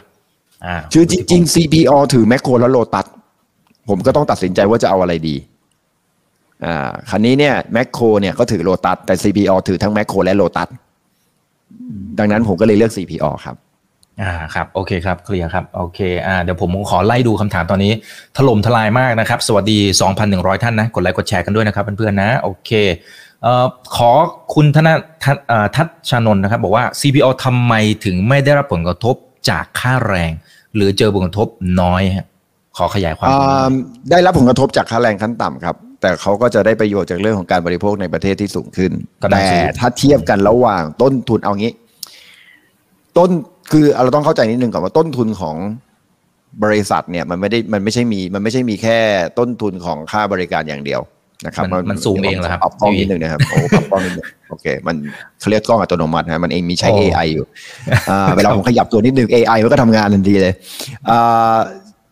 [0.65, 3.05] อ่าคือจริงๆ CPO ถือแมคโครแล้วโลตัส
[3.89, 5.35] ผมก็ต้องตัดสินใจว่าจะเอาอะไรดี
[6.65, 10.69] อ่าคราวนี้เนี่ยแมคโครเนี่ยก็ถือโลตัสแต่ CPO ถือทั้งแมคโครและโลตัส
[12.19, 13.55] ดังนั้นผมก็เลยเลือก CPO ครับ
[14.21, 17.91] อ่าครับโอเคครับเคลียร์ครับโอเคอ่าเดี๋ยวผมขอไล่ดูคำถามตอนนี้
[18.37, 19.79] ถล่มทลายมากนะครับ สวัสดี
[20.21, 22.71] 2,100 ท่านนะกดไลค์กดแชร์กันด้วยนะครับเพื่อนๆนะโอเค
[23.43, 24.11] เอ่อขอ
[24.53, 24.89] คุณธน
[25.23, 25.37] ทัศ
[25.75, 27.73] ทัศชานนท์นะครับ บอกว่า CPO ทำไม
[28.05, 29.15] ถึงไม่ได้รับผลกระทบ
[29.49, 30.31] จากค่าแรง
[30.75, 31.47] หรือเจอผลกระทบ
[31.81, 32.27] น้อยฮะ
[32.77, 33.29] ขอขยายความ
[34.11, 38.91] ได้รับผลกระทบจากค่าแรงขั้นต่ำครับ แต่เขาก็จะได้ประโยชน์จากเรื่องของการบริโภคในประเทศที่สูงขึ้น
[39.31, 39.47] แต่
[39.79, 41.73] ถ้าเทียบกันระหว่างต้นทุนเอางี้
[43.17, 43.29] ต้น
[43.71, 45.55] คือเราต้องเข้าใจนิดนึงก่อนว่าต้นทุนของ
[46.63, 48.97] บริษัทเนี่ยมันไม่ได้มันไม่ใช่มีมันไม่ใช่มีแค่
[49.39, 51.01] ต้นทุนของค่าบริการอย่างเดียว
[51.45, 54.95] นะครับมันสูงเองเหรอครับปรับกล้องนิดนึงนะครับโอ้ปรับกล้องนิดนึงโอเคมัน
[55.39, 57.45] เขาเรียกกล้องอัตโนมัตินะมันเองมีใช้ AI อยู่
[58.35, 60.53] เวลาผมขยับตัวนิดนึง AI มันก็ทำงานทันทีเลย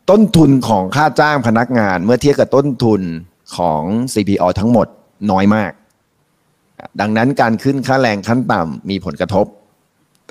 [0.10, 3.02] ต้นทุนของค่าจ้างพนักงาน เมื่อเทียบกับต้นทุน
[3.58, 3.82] ของ
[4.14, 4.88] CPO ทั้งหมด
[5.32, 5.72] น้อยมาก
[7.02, 9.46] ดังนั้นการขึ้นค่าแรงขั้นต่ำมีผลกระทบ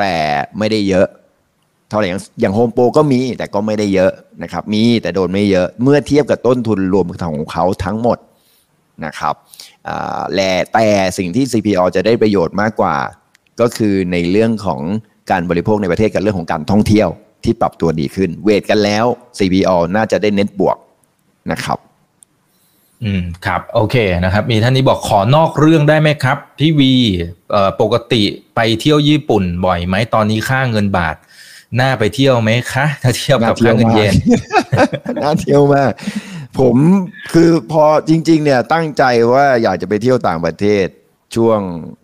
[0.03, 0.17] แต่
[0.59, 1.07] ไม่ได้เยอะ
[1.89, 8.19] เท่าไหร่อย่างอย่างโฮมโปรก็มีแต่ก็ไม่ได้เยอะนะครับ มีแต่โดนไม่เยอะเมื่อเทียบกับต้นทุนรวมของเขาทั้งหมด
[9.05, 9.35] นะครับ
[10.35, 10.89] และแต่
[11.19, 12.97] สิ่งที่ CPO จะได้ประโยชน์มากกว่า
[13.61, 14.81] ก็คือในเรื่องของ
[15.31, 17.09] การบริโภคในประเทศกับเรื่องของการท่องเที่ยว
[17.45, 19.05] ที่ปรับตัวดีขึ้น เวทกันแล้ว
[19.39, 20.77] CPO น่าจะได้เน็ตบวก
[21.53, 21.79] นะครับ
[23.05, 26.93] อืมครับโอเคนะครับ มีท่านนี้บอกขอนอกเรื่องได้ไหมครับ พี่วี
[27.53, 28.23] เอ่อปกติ
[28.57, 31.17] ไปเที่ยวญี่ปุ่นบ่อยไหมตอนนี้ค่าเงินบาท
[31.81, 34.15] น่าไปเที่ยวไหมคะ ถ้าเทียบกับค่าเงินเยน
[35.23, 35.93] น่าเที่ยวมาก
[36.59, 36.77] ผม
[37.33, 40.87] คือพอจริง ๆ เนี่ยตั้งใจว่าอยากจะไปเที่ยวต่างประเทศ
[41.35, 41.61] ช่วง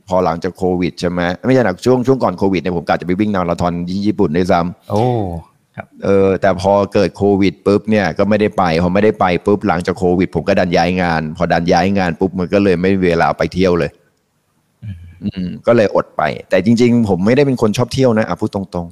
[0.08, 5.04] พอหลังจากโควิดใช่ไหมไม่ใช่หนักช่วงช่วงก่อนโควิดเนี่ยผมกะจะไปวิ่งนาราธอนที่ญี่ปุ่นด้วยซ้ำโอ้
[6.04, 13.90] เออแต่พอเกิดโควิดปุ๊บเนี่ยก็ไม่ได้ไปพอไม่ได้ไปปุ๊บหลังจากโควิด ผมก็ดันย้ายงาน พอดันย้ายงานปุ๊บมันก็เลยไม่เวลาไปเที่ยวเลย
[15.24, 18.88] อืม ก็เลยอดไป แต่จริง ๆ ผมไม่ได้เป็นคนชอบเที่ยวนะอะพูดตรง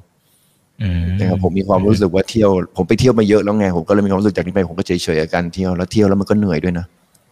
[0.82, 6.86] อืมนะครับผมมีความรู้สึกว่าเที่ยว ผมไปเที่ยวมาเยอะแล้วไงผมก็เลยมีความรู้สึกจากนี้ไปผมก็เฉยๆกับการเที่ยวแล้วเที่ยวแล้วมันก็เหนื่อยด้วยนะ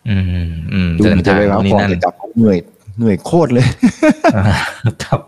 [0.08, 0.24] อืม
[0.72, 2.58] อืมดูเดินมันจะทางไปพักนี่ผ่อนนั่นจะกลับเหนื่อย
[2.98, 3.66] เหนื่อยโคตรเลย
[4.36, 4.44] อ่า
[5.02, 5.20] ครับ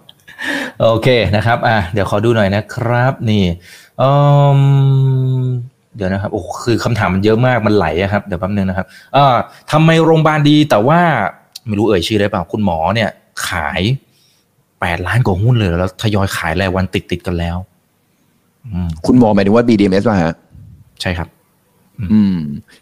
[0.82, 3.44] โอเคนะครับ อะเดี๋ยวขอดูหน่อยนะครับ นี่
[4.00, 4.10] อื
[5.40, 5.42] ม
[5.96, 8.86] เดี๋ยวนะครับโอ้คือคำถามมันเยอะมากมันไหลอะครับเดี๋ยวแป๊บนึงนะครับ
[9.16, 9.36] อ่า
[9.72, 11.00] ทำไมโรงพยาบาลดีแต่ว่า
[11.66, 13.10] ไม่รู้เอ่ยชื่อได้เปล่าคุณหมอเนี่ย
[13.48, 13.80] ขาย
[14.80, 17.56] แปดล้านกว่าหุ้นเลยแล้วทยอยขายรายวันติดติดๆกันแล้ว
[18.66, 20.34] อืมคุณหมอหมายถึงว่า BDMs ป่ะฮะ
[21.00, 21.28] ใช่ครับ
[22.12, 22.36] อืม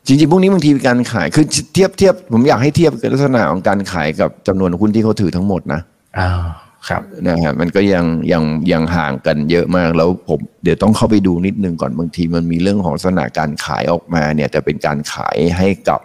[0.07, 1.45] จริงๆ พวกนี้บางทีการขายคือ
[1.75, 5.81] เทียบเทียบผมอยากให้เทียบกับลักษณะของการขายกับจำนวนหุ้นที่เขาถือทั้งหมดนะ
[6.19, 6.45] อ่า
[6.89, 16.01] ครับนะฮะมันก็ยังยังยังห่างกันเยอะมากแล้วผมเดี๋ยวต้องเข้าไปดูนิดนึงก่อนบางทีมันมีเรื่องของลักษณะการขายออกมาเนี่ยแต่เป็นการขายให้กับ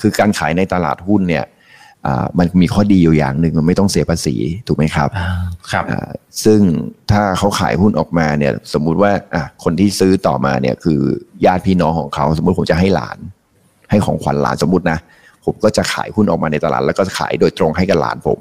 [0.00, 1.44] คือการขายในตลาดหุ้นเนี่ย
[2.06, 4.34] อ่ามันมีข้อดีอยู่อย่างหนึ่งมันไม่ต้องเสียภาษี
[4.66, 5.28] ถูกไหมครับอ่า
[5.72, 6.08] ครับอ่า
[6.44, 6.60] ซึ่ง
[7.10, 11.00] ถ้าเขาขายหุ้นออกมาเนี่ยสมมุติว่าอะคนที่ซื้อต่อมาเนี่ยคือ
[11.46, 13.18] ญาติพี่น้องของเขา สมมติผมจะให้หลาน
[13.90, 14.98] ให้ของขวัญหลานสมมตินะ
[15.44, 18.38] ผมก็จะขายหุ้นออกมาในตลาดแล้วก็ขายโดยตรงให้กับหลานผม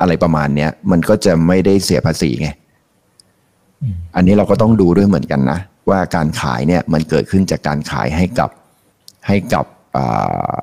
[0.00, 2.48] อะไรประมาณเนี้ยมันก็จะไม่ได้เสียภาษีไง
[3.82, 8.50] อืมอันนี้เราก็ต้องดูด้วยเหมือนกันนะ ว่าการขายเนี่ยมันเกิดขึ้นจากการขายให้กับ
[9.28, 9.64] ให้กับ
[9.96, 10.04] อ่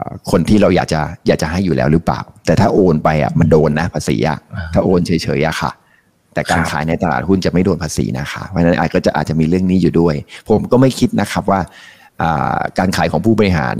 [0.01, 5.71] าคนที่เราอยากจะอยากจะให้อยู่แล้วหรือเปล่า แต่ถ้าโอนไปอะมันโดนนะภาษีอะอ่าถ้าโอนเฉยๆอะค่ะ
[6.33, 10.15] แต่การครับขายในตลาดหุ้นจะไม่โดนภาษีนะคะเพราะฉะนั้นอาจก็จะอาจจะมีเรื่องนี้อยู่ด้วย
[10.49, 11.59] ผมก็ไม่คิดนะครับว่า
[12.21, 13.75] อ่าการขายของผู้บริหาร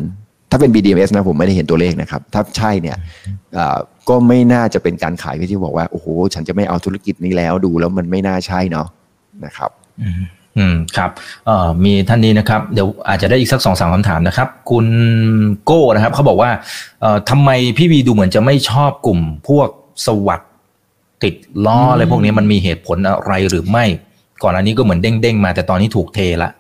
[0.52, 2.98] ถ้าเป็น BDMs นะผมไม่ได้เห็นตัวเลขนะครับ ถ้าใช่เนี่ย
[4.10, 8.88] ก็ไม่น่าจะเป็นการขายที่บอกว่า โอ้โห ฉันจะไม่เอาธุรกิจนี้แล้วดูแล้วมันไม่น่าใช่เนาะ
[9.46, 9.72] นะครับ
[10.02, 10.14] อืม
[10.58, 11.12] อืมครับ
[11.46, 14.86] เอ่อมีท่านนี้นะครับ เดี๋ยวอาจจะได้อีกสักสองสามคำถามนะครับ คุณ
[15.66, 16.52] โก้นะครับเขาบอกว่า
[17.02, 19.68] เอ่อทำไมพี่วีดูเหมือนจะไม่ชอบกลุ่มพวก
[20.06, 20.42] สวัสด
[21.24, 21.36] ติด
[21.66, 23.86] ล้ออะไรพวกนี้มันมีเหตุผลอะไรหรือไม่
[24.44, 26.52] ก่อนอันนี้ก็เหมือนเด้งๆมา แต่ตอนนี้ถูกเทละ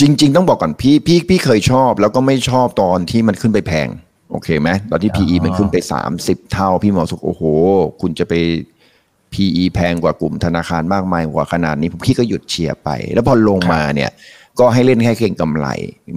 [0.00, 3.88] จริง ๆ ต้องบอกก่อนพี่พี่พี่เคยชอบ แล้วก็ไม่ชอบตอนที่มันขึ้นไปแพง
[4.30, 5.76] โอเคไหมตอนที่ PE มันขึ้นไป
[6.14, 7.42] 30เท่า พี่หมอสุกโอ้โห
[8.00, 8.34] คุณจะไป
[9.32, 14.10] PE แพงกว่ากลุ่มธนาคารมากมายกว่าขนาดนี้พี่ก็หยุดเชียร์ไป แล้วพอลงมาเนี่ย
[14.58, 15.66] ก็ให้เล่นแค่เก่งกำไร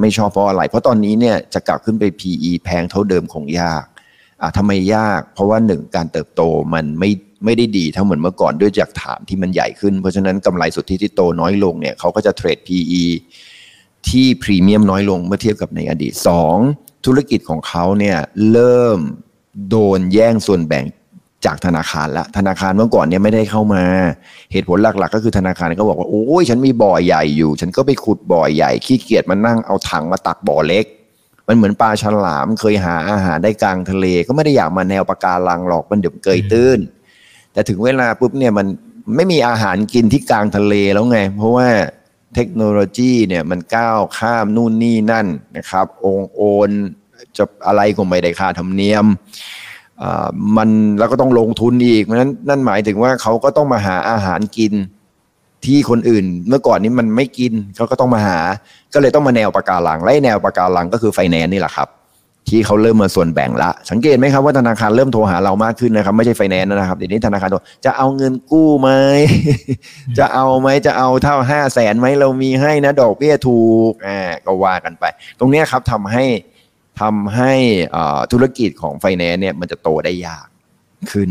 [0.01, 3.85] ไม่ชอบเพราะอะไร เพราะตอนนี้เนี่ยจะกลับขึ้นไป PE แพงเท่าเดิมคงยาก
[4.41, 6.41] อะทำไมยาก เพราะว่าหนึ่งการเติบโต
[6.73, 7.11] มันไม่
[7.45, 13.03] ไม่ได้ดีเท่าเหมือนเมื่อก่อนด้วยจากฐานที่มันใหญ่ขึ้น เพราะฉะนั้นกำไรสุทธิที่โตน้อยลงเนี่ยเขาก็จะเทรด PE
[14.09, 16.13] ที่พรีเมียมน้อยลงเมื่อเทียบกับในอดีต
[16.59, 17.05] 2.
[17.05, 18.17] ธุรกิจของเขาเนี่ย
[18.51, 18.99] เริ่ม
[19.69, 20.85] โดนแย่งส่วนแบ่ง
[21.45, 23.83] จากธนาคารละธนาคารเมื่อก่อนเนี่ยไม่ได้เข้ามา
[24.51, 30.85] เหตุผลหลักๆ ก็คือธนาคารก็บอกว่าโอ้ยฉันมีบ่อใหญ่อยู่ ฉันก็ไปขุดบ่อใหญ่ขี้เกียจมานั่งเอาถังมาตักบ่อเล็ก
[31.47, 36.79] มันเหมือนปลาฉลามเคยหาอาหารได้กลางทะเล ก็ไม่ได้อยากมาแนวปะการังหรอกมันเดี๋ยวเกยตื้น
[37.53, 38.67] แต่ถึงเวลาปุ๊บเนี่ยมัน
[39.15, 41.67] ไม่มีอาหารกินที่กลางทะเลแล้วไง เพราะว่า
[42.35, 45.27] เทคโนโลยีเนี่ยมันก้าวข้ามนู่นนี่นั่น
[45.57, 46.69] นะครับองโอน
[47.37, 49.05] จะอะไรก็ไม่ได้ค่าธรรมเนียม
[50.01, 50.27] อ่า
[50.57, 50.69] มัน
[50.99, 54.73] แล้วก็ต้องลงทุนอีกเพราะนั้นนั่นหมายถึงว่าเขาก็ต้องมาหาอาหารกิน
[55.65, 58.39] ที่คนอื่น เมื่อก่อนนี้มันไม่กินเขาก็ต้องมาหา
[58.93, 61.87] ก็เลยต้องมาแนวปะการังไล่แนวปะการังก็คือไฟแนนซ์นี่แหละครับ
[62.49, 68.89] ที่เขาเริ่มมาส่วนแบ่งละ สังเกตไหมครับว่าธนาคารเริ่มโทรหาเรามากขึ้นนะครับ ไม่ใช่ไฟแนนซ์นะครับเดี๋ยวนี้ธนาคารโทรจะเอาเงินกู้ไหม
[70.19, 75.03] จะเอาไหมจะเอาเท่าห้าแสนไหมเรามีให้นะ ดอกเบี้ยถูกอ่าก็ว่ากันไป
[75.39, 76.25] ตรงนี้ครับทำให้
[77.01, 77.53] ทำให้
[78.31, 80.47] ธุรกิจของไฟแนนซ์เนี่ยมันจะโตได้ยาก
[81.11, 81.29] ขึ้น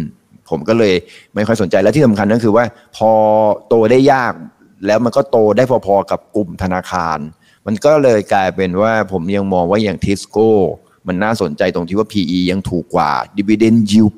[0.50, 0.94] ผมก็เลย
[1.34, 2.64] ไม่ค่อยสนใจและที่สำคัญก็คือว่า
[2.96, 3.10] พอ
[3.68, 4.32] โตได้ยาก
[4.86, 7.18] แล้วมันก็โตได้พอๆกับกลุ่มธนาคาร
[7.66, 10.50] มันก็เลยกลายเป็นว่าผมยังมองว่าอย่างทิสโก้
[11.08, 14.12] มันน่าสนใจตรงที่ว่า PE ยังถูกกว่า Dividend Yield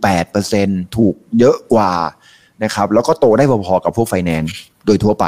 [0.45, 1.93] 8%ถูกเยอะกว่า
[2.65, 4.57] นะครับแล้วก็โตได้พอๆกับพวกไฟแนนซ์
[4.87, 5.27] โดยทั่วไป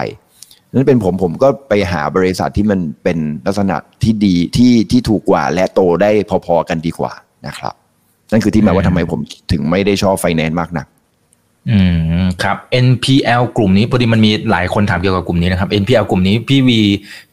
[0.73, 6.11] นั้นเป็นผมผมก็ไปหาบริษัทที่มันเป็นลักษณะที่ดีที่ที่ถูกกว่าและโตได้
[6.47, 7.13] พอๆกันดีกว่า
[7.47, 7.75] นะครับ
[8.33, 9.21] นั่นคือที่มาว่าทำไมผม
[9.53, 10.87] ถึงไม่ได้ชอบไฟแนนซ์มากนัก
[11.71, 11.79] อื
[12.25, 16.81] มครับ NPL กลุ่มนี้พอดีมันมีหลายคนถามเกี่ยวกับกลุ่มนี้นะครับ NPL กลุ่มนี้พี่วี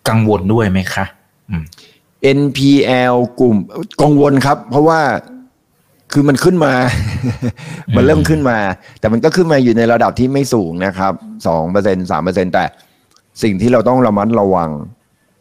[0.09, 1.05] กังวลด้วยไหมคะ
[1.49, 1.63] อืม
[2.39, 3.57] NPL กลุ่ม
[4.01, 5.01] กังวลครับ เพราะว่า
[6.13, 6.73] คือมันขึ้นมา
[7.95, 8.57] มันเริ่มขึ้นมา
[8.99, 11.13] แต่มันก็ขึ้นมาอยู่ในระดับที่ไม่สูงนะครับ
[11.47, 12.65] สองเปอร์เซ็นสามเปอร์เซ็นแต่
[13.43, 14.69] สิ่งที่เราต้องระมัดระวัง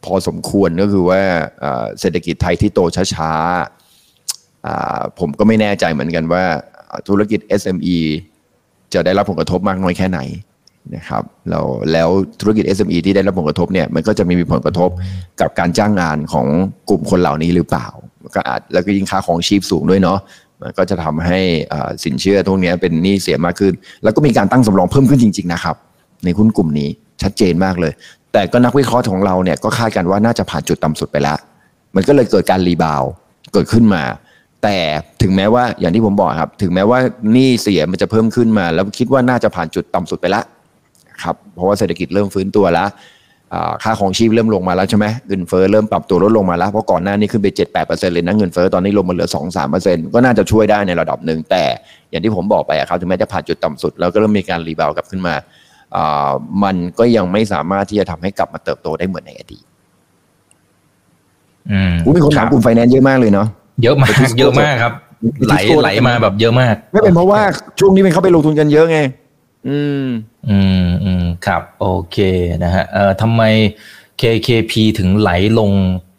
[0.05, 1.21] พอสมควรก็คือว่า
[2.01, 2.81] เศรษฐกิจไทยที่โต
[3.15, 6.45] ช้าๆผมก็ไม่แน่ใจเหมือนกันว่า
[7.09, 7.99] ธุรกิจ SME
[8.95, 10.21] จะได้รับผลกระทบมากน้อยแค่ไหน
[10.97, 12.09] นะครับแล้วแล้ว
[12.41, 14.91] ธุรกิจ SME ที่ได้รับผลกระทบเนี่ยมันก็จะมีผลกระทบ
[15.41, 16.47] กับการจ้างงานของ
[16.89, 17.87] กลุ่มคนเหล่านี้หรือเปล่า
[18.35, 20.19] ก็อาจแล้วก็ยิ่งค่าของชีพสูงด้วยเนาะ
[20.61, 21.41] มันก็จะทำให้
[22.05, 23.73] สินเชื่อพวกนี้เป็นหนี้เสียมากขึ้น
[24.03, 25.77] แล้วก็มีการตั้งสำรองเพิ่มขึ้นจริง ๆ นะครับ
[26.25, 26.89] ในหุ้นกลุ่มนี้
[27.23, 27.93] ชัดเจนมากเลย
[28.33, 31.39] แต่ก็นักวิเคราะห์ของเราเนี่ยก็คาดกันว่าน่าจะผ่านจุดต่ำสุดไปแล้ว
[31.95, 33.03] มันก็เลยเกิดการรีบาว
[33.53, 34.03] เกิดขึ้นมา
[34.63, 34.79] แต่
[35.23, 36.99] ถึงแม้ว่าอย่างที่ผมบอกครับ ถึงแม้ว่า
[37.33, 40.45] หนี้เสียมันจะเพิ่มขึ้นมา แล้วคิดว่าน่าจะผ่านจุดต่ำสุดไปแล้ว
[41.23, 42.89] ครับเพราะว่าเศรษฐกิจเริ่มฟื้นตัวแล้ว
[43.53, 49.29] อ่าค่าครองชีพเริ่มลงมาแล้วใช่ไหมเงินเฟ้อเริ่มปรับตัวลดลงมาแล้วเพราะก่อนหน้านี้ขึ้นไป 7-8%เลยนะเงินเฟ้อตอนนี้ลงมาเหลือ
[49.73, 51.65] 2-3%ก็น่าจะช่วยได้ในระดับหนึ่งแต่
[52.11, 55.35] อย่างที่ผมบอกไปอะครับถึงแม้จะผ่านจุดต่ำสุด แล้วก็เริ่มมีการ rebound กลับขึ้นมา
[55.97, 56.31] อ่า
[56.65, 59.65] มันก็ยังไม่สามารถที่จะทำให้กลับมาเติบโตได้เหมือนในอดีต
[61.71, 63.49] อืมอุ๊ยมีคนถามกลุ่มไฟแนนซ์เยอะมากเลยเนาะ
[63.83, 64.93] เยอะมากเยอะมากครับ
[65.47, 67.41] ไหลไหลมาแบบเยอะมากไม่เป็นเพราะว่า
[67.81, 68.99] ช่วงนี้เป็นเข้าไปลงทุนกันเยอะไง
[69.69, 70.07] อืม
[70.51, 72.19] อืมอืมครับโอเค
[72.65, 73.43] นะฮะเอ่อทำไม
[74.21, 75.71] KKP ถึงไหลลง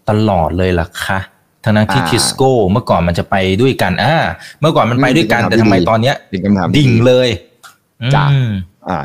[0.09, 1.19] ตลอดเลยล่ะคะ
[1.63, 4.15] ทั้งนั้นที่อ่าทิสโก้เมื่อก่อนมันจะไปด้วยกันอ่า
[4.61, 7.29] เมื่อก่อนมันไปด้วยกันอืมแต่ทำไมตอนเนี้ยเป็นคำถามที่ดิ่งเลย
[8.15, 8.51] จ้ะอืม
[8.89, 8.99] อ่า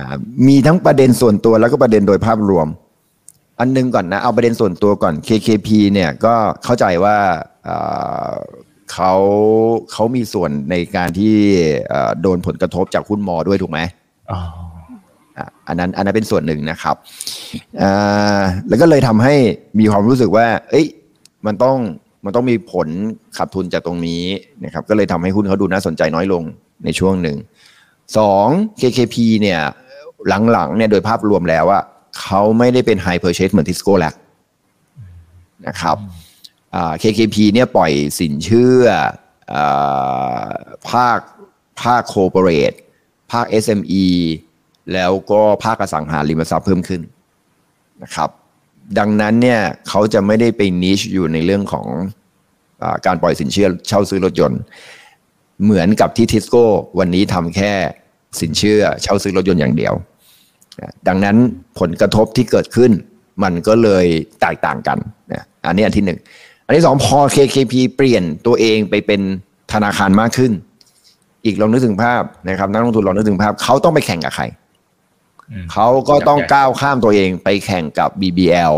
[0.46, 2.68] มีทั้งประเด็นส่วนตัวแล้วก็ประเด็นโดยภาพรวม
[3.60, 7.16] อันหนึงก่อนนะ เอาประเด็นส่วนตัวก่อน KKP เนี่ยก็เข้าใจว่า
[7.68, 8.32] อ่า
[8.92, 9.12] เขา
[9.92, 11.34] เขามีส่วนในการที่
[11.88, 13.78] เอ่อโดนผลกระทบจากหุ้นมอด้วยถูกไหม
[15.68, 16.96] อันนั้นอันนั้นเป็นส่วนหนึ่งนะครับ
[18.68, 19.34] แล้วก็เลยทำให้
[19.78, 20.86] มีความรู้สึกว่า เอ้ย
[21.46, 21.78] มันต้อง
[22.24, 22.88] มันต้องมีผล
[23.36, 24.24] ขาดทุนจากตรงนี้
[24.64, 26.42] นะครับ ก็เลยทำให้หุ้นเขาดูน่าสนใจน้อยลง
[26.84, 27.36] ในช่วงหนึ่ง
[28.18, 28.46] สอง
[28.80, 29.60] KKP เนี่ย
[30.52, 31.80] หลังๆเนี่ยโดยภาพรวมแล้วว่า
[32.20, 34.14] เขาไม่ได้เป็น High Purchase เหมือนทิสโก้แล้ว
[35.66, 35.96] นะครับ
[37.02, 38.84] KKP เนี่ยปล่อยสินเชื่อ
[39.52, 39.56] อ
[40.90, 41.18] ภาค
[41.82, 42.72] ภาคโคเปอเรท
[43.32, 44.06] ภาค SME
[44.92, 47.00] แล้วก็ภาคอสังหาริมทรัพย์เพิ่มขึ้น
[48.02, 48.30] นะครับ
[48.98, 51.86] ดังนั้นเนี่ยเขาจะไม่ได้ไปนิชอยู่ในเรื่องของ
[52.82, 54.60] อการปล่อยสินเชื่อเช่าซื้อรถยนต์
[55.64, 56.64] เหมือนกับที่ทิสโก้
[56.98, 57.72] วันนี้ทำแค่
[58.40, 59.94] สินเชื่อเช่าซื้อรถยนต์อย่างเดียว
[61.08, 61.36] ดังนั้น
[61.78, 62.90] ผลกระทบที่เกิดขึ้น
[63.42, 64.06] มันก็เลย
[64.40, 64.98] แตกต่างกัน
[65.32, 66.18] นะอันนี้อันที่หนึ่ง
[66.66, 69.20] อันที่สองพอ KKP เปลี่ยนตัวเองไปเป็น
[69.72, 70.52] ธนาคารมากขึ้น
[71.44, 74.44] อีกลองนึกถึงภาพนะครับนักลงทุนลองนึกถึงภาพเขาต้องไปแข่งกับใคร
[75.72, 78.74] เขาก็ต้องก้าวข้ามตัวเองไปแข่งกับ BBL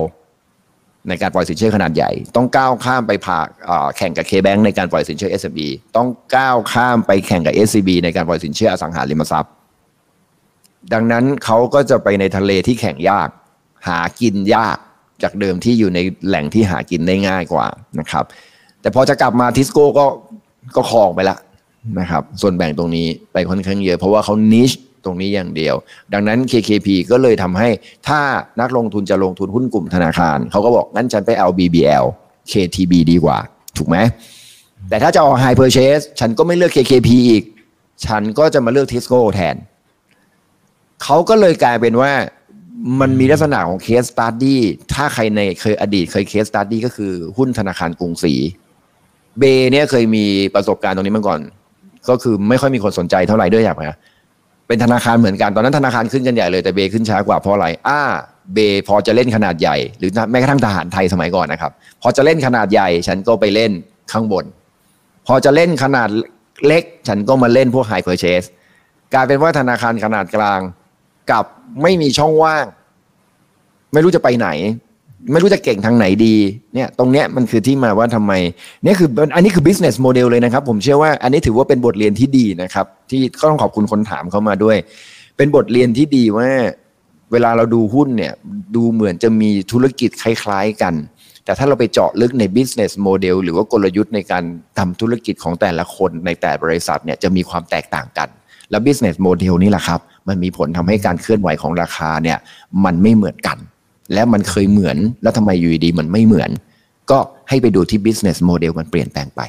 [1.08, 9.52] ในการปล่อยสินเชื่อขนาดใหญ่ ต้องก้าวข้ามไปผ่าอ่าแข่งกับ KBank ในการปล่อยสินเชื่อ SME ต้องก้าวข้ามไปแข่งกับ SCB ในการปล่อยสินเชื่ออสังหาริมทรัพย์
[10.92, 13.28] ดังนั้นเขาก็จะไปในทะเลที่แข่งยาก
[13.88, 14.76] หากินยาก
[15.22, 17.66] จากเดิมที่อยู่ในแหล่งที่หากินได้ง่ายกว่า
[17.98, 18.24] นะครับ
[18.80, 20.06] แต่พอจะกลับมาทิสโก้ก็
[20.76, 21.36] ก็คลองไปละ
[22.00, 24.70] นะครับ ส่วนแบ่งตรงนี้ไปค่อนข้างเยอะ เพราะว่าเขานิช
[25.04, 25.74] ตรงนี้อย่างเดียว
[26.12, 27.68] ดังนั้น KKP ก็เลยทำให้
[28.08, 28.20] ถ้า
[28.60, 32.04] นักลงทุนจะลงทุนหุ้นกลุ่มธนาคาร เขาก็บอกงั้นฉันไปเอา BBL
[32.52, 33.38] KTB ดีกว่า
[33.76, 33.96] ถูกไหม
[34.88, 37.44] แต่ถ้าจะเอา High Purchase ฉันก็ไม่เลือก KKP อีก
[38.06, 39.56] ฉันก็จะมาเลือก Tisco แทน
[41.02, 42.12] เขาก็เลยกลายเป็นว่า
[43.00, 44.60] มันมีลักษณะของเคสตัดดี้
[44.94, 48.34] ถ้าใครในเคยอดีตเคยเคสตัดดี้ก็คือหุ้นธนาคารกรุงศรี
[49.38, 49.42] เบ
[49.72, 50.24] เนี่ยเคยมี
[50.54, 51.40] ประสบการณ์ตรงนี้มาก่อน
[52.08, 53.84] ก็คือไม่ค่อยมีคนสนใจเท่าไหร่ด้วยอย่างไร
[54.70, 58.00] เป็นธนาคารเหมือนกันตอนนั้นธนาคารขึ้นกันใหญ่เลยแต่เบขึ้นช้ากว่าเพราะอะไรอ้า
[58.54, 58.58] เบ
[58.88, 63.72] พอจะเล่นขนาดใหญ่ หรือแม้กระทั่งทหารไทยสมัยก่อนนะครับพอจะเล่นขนาดใหญ่ ฉันก็ไปเล่น
[64.12, 64.44] ข้างบน
[65.26, 66.08] พอจะเล่นขนาด
[66.66, 68.42] เล็ก ฉันก็มาเล่นพวกไฮเพอร์เชส
[69.14, 70.60] กลายเป็นว่าธนาคารขนาดกลาง
[71.30, 71.44] กับ
[71.82, 72.64] ไม่มีช่องว่าง
[73.92, 74.48] ไม่รู้จะไปไหน
[75.32, 76.34] ไม่รู้จะเก่งทางไหนดี
[76.74, 78.32] เนี่ยตรงเนี้ยมันคือที่มาว่าทำไม
[78.84, 84.76] เนี่ยคืออันนี้คือ business model เลยนะครับ ผมเชื่อว่าอันนี้ถือว่าเป็นบทเรียนที่ดีนะครับ ที่ก็ต้องขอบคุณคนถามเข้ามาด้วย
[85.36, 86.48] เป็นบทเรียนที่ดีว่า
[87.32, 88.32] เวลาเราดูหุ้นเนี่ย
[88.76, 90.94] ดูเหมือนจะมีธุรกิจคล้าย ๆ กัน
[91.44, 94.44] แต่ถ้าเราไปเจาะลึกใน business model หรือว่ากลยุทธ์ในการ
[94.78, 98.28] ทำธุรกิจของแต่ละคนในแต่บริษัทเนี่ยจะมีความแตกต่างกัน
[98.70, 102.38] แล้ว business model นี่แหละครับ มันมีผลทำให้การเคลื่อนไหวของราคาเนี่ย
[102.84, 103.58] มันไม่เหมือนกัน
[104.12, 106.50] และมันเคยเหมือน แล้วทำไมอยู่ดีๆมันไม่เหมือน
[107.10, 109.42] ก็ให้ไปดูที่ business model มันเปลี่ยนแปลงไป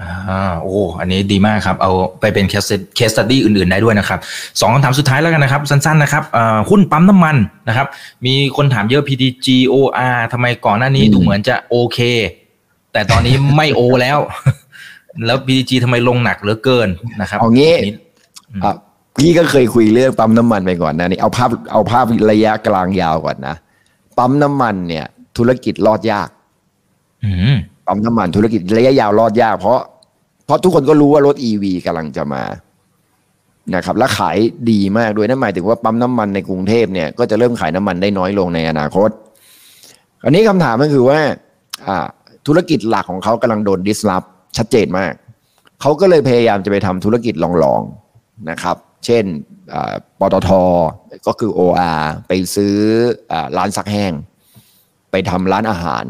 [0.00, 2.64] อ่าโอ้อันนี้ดีมากครับ เอาไปเป็น case
[2.96, 4.18] case study อื่นๆได้ด้วยนะครับ
[4.60, 7.36] สองคำถามสุดท้ายแล้วกันนะครับ สั้นๆนะครับอ่าหุ้นปั๊มน้ำมัน
[7.68, 7.86] นะครับ
[8.26, 11.98] มีคนถามเยอะ PTG OR ทำไมก่อนหน้านี้อืมดูเหมือนจะโอเค
[12.92, 14.18] แต่ตอนนี้ไม่โอแล้ว
[15.26, 16.88] แล้ว PTG ทำไมลงหนักเหลือเกิน
[17.20, 17.94] นะครับเอางี้นนี้
[18.64, 18.74] อะ
[19.18, 23.54] พี่ก็เคยคุยเรื่องปั๊มน้ำมันไปก่อนนะนี่เอาภาพเอาภาพระยะกลางยาวก่อนนะ
[24.18, 25.06] ปั๊มน้ำมันเนี่ย
[25.38, 26.28] ธุรกิจรอดยาก
[27.24, 27.56] อืม
[27.86, 29.80] ปั๊มน้ำมันธุรกิจระยะยาวรอดยาก เพราะ
[30.44, 32.42] เพราะทุกคนก็รู้ว่ารถ E ีวีกำลังจะมา
[33.74, 34.36] นะครับและขาย
[34.70, 39.10] ดีมากด้วยนั่นหมายถึงว่าปั๊มน้ำมันในกรุงเทพเนี่ยก็จะเริ่มขายน้ำมันได้น้อยลงในอนาคต
[40.24, 41.18] อันนี้คำถามก็คือว่า
[41.86, 42.06] อ่า
[42.46, 44.24] ธุรกิจหลักของเขากำลังโดนดิสลอฟ
[44.56, 45.12] ชัดเจนมาก
[45.80, 49.24] เขาก็เลยพยายามจะไปทำธุรกิจลองๆนะครับ เช่น
[50.20, 50.50] ปตท
[51.26, 52.74] ก็คือ OR ไปซื้อ
[53.32, 54.12] อร้านซักแห้ง
[55.10, 56.04] ไปทำร้านอาหาร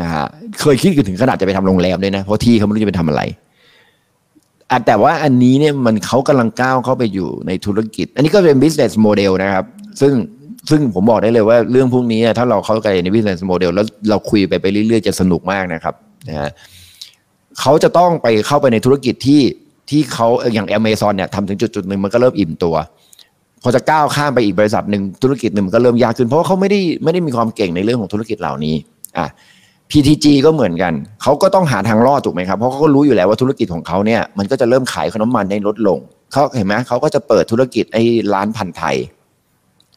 [0.00, 0.26] นะฮะ
[0.60, 3.22] เคยคิดถึงขนาดจะไปทำโรงแรมด้วยนะ เพราะที่เขาไม่รู้จะไปทำอะไร
[4.86, 9.64] แต่ว่าอันนี้เนี่ยมันเขากำลังก้าวเข้าไปอยู่ในธุรกิจ อันนี้ก็เป็น business model นะครับ
[10.00, 10.12] ซึ่ง
[10.70, 15.94] ซึ่งผมบอกได้เลยว่าเรื่องพวกนี้ถ้าเราเข้าใจใน business model แล้วเราคุยไปไปเรื่อยๆ จะสนุกมากนะครับ
[16.28, 16.50] นะฮะ
[17.60, 19.40] เขาจะต้องไปเข้าไปในธุรกิจที่
[19.90, 22.76] ที่เขาอย่าง Amazon เนี่ยทำถึงจุดจุดหนึ่งมันก็เริ่มอิ่มตัว
[23.62, 28.74] พอจะก้าวข้ามไปอีกบริษัทหนึ่งธุรกิจหนึ่งมันก็เริ่มยากขึ้น เพราะว่าเขาไม่ได้ไม่ได้มีความเก่งในเรื่องของธุรกิจเหล่านี้
[29.18, 29.26] อะ
[29.90, 35.98] PTG ก็เหมือนกัน เขาก็ต้องหาทางรอดถูกไหมครับ เพราะเขาก็รู้อยู่แล้วว่าธุรกิจของเขาเนี่ยมันก็จะเริ่มขายขนมมันได้ลดลง
[36.32, 38.02] เขาเห็นไหมเขาก็จะเปิดธุรกิจไอ้
[38.34, 38.96] ร้านพันไทย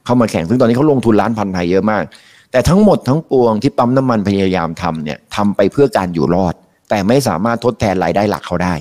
[0.06, 2.04] เข้ามาแข่งซึ่งตอนนี้เขาลงทุนร้านพันไทยเยอะมาก
[2.52, 6.54] แต่ทั้งหมดทั้งปวงที่ปั๊มน้ำมันพยายามทำเนี่ยทำไปเพื่อการอยู่รอด
[6.90, 8.74] แต่ไม่สามารถทดแทนรายได้หลักเขาได้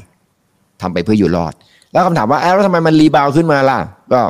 [0.83, 1.53] ทำไปเพื่ออยู่รอด
[1.93, 3.79] แล้วคำถามว่าแล้วทำไมมันรีบาวขึ้นมาล่ะ
[4.13, 4.21] ก็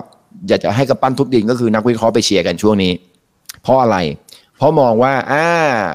[0.48, 2.92] อยากจะให้กับปั้นทุบดินก็คือนักวิเคราะห์ไปเชียร์กันช่วงนี้
[3.62, 3.96] เพราะอะไร
[4.58, 5.46] เพราะมองว่าอ่า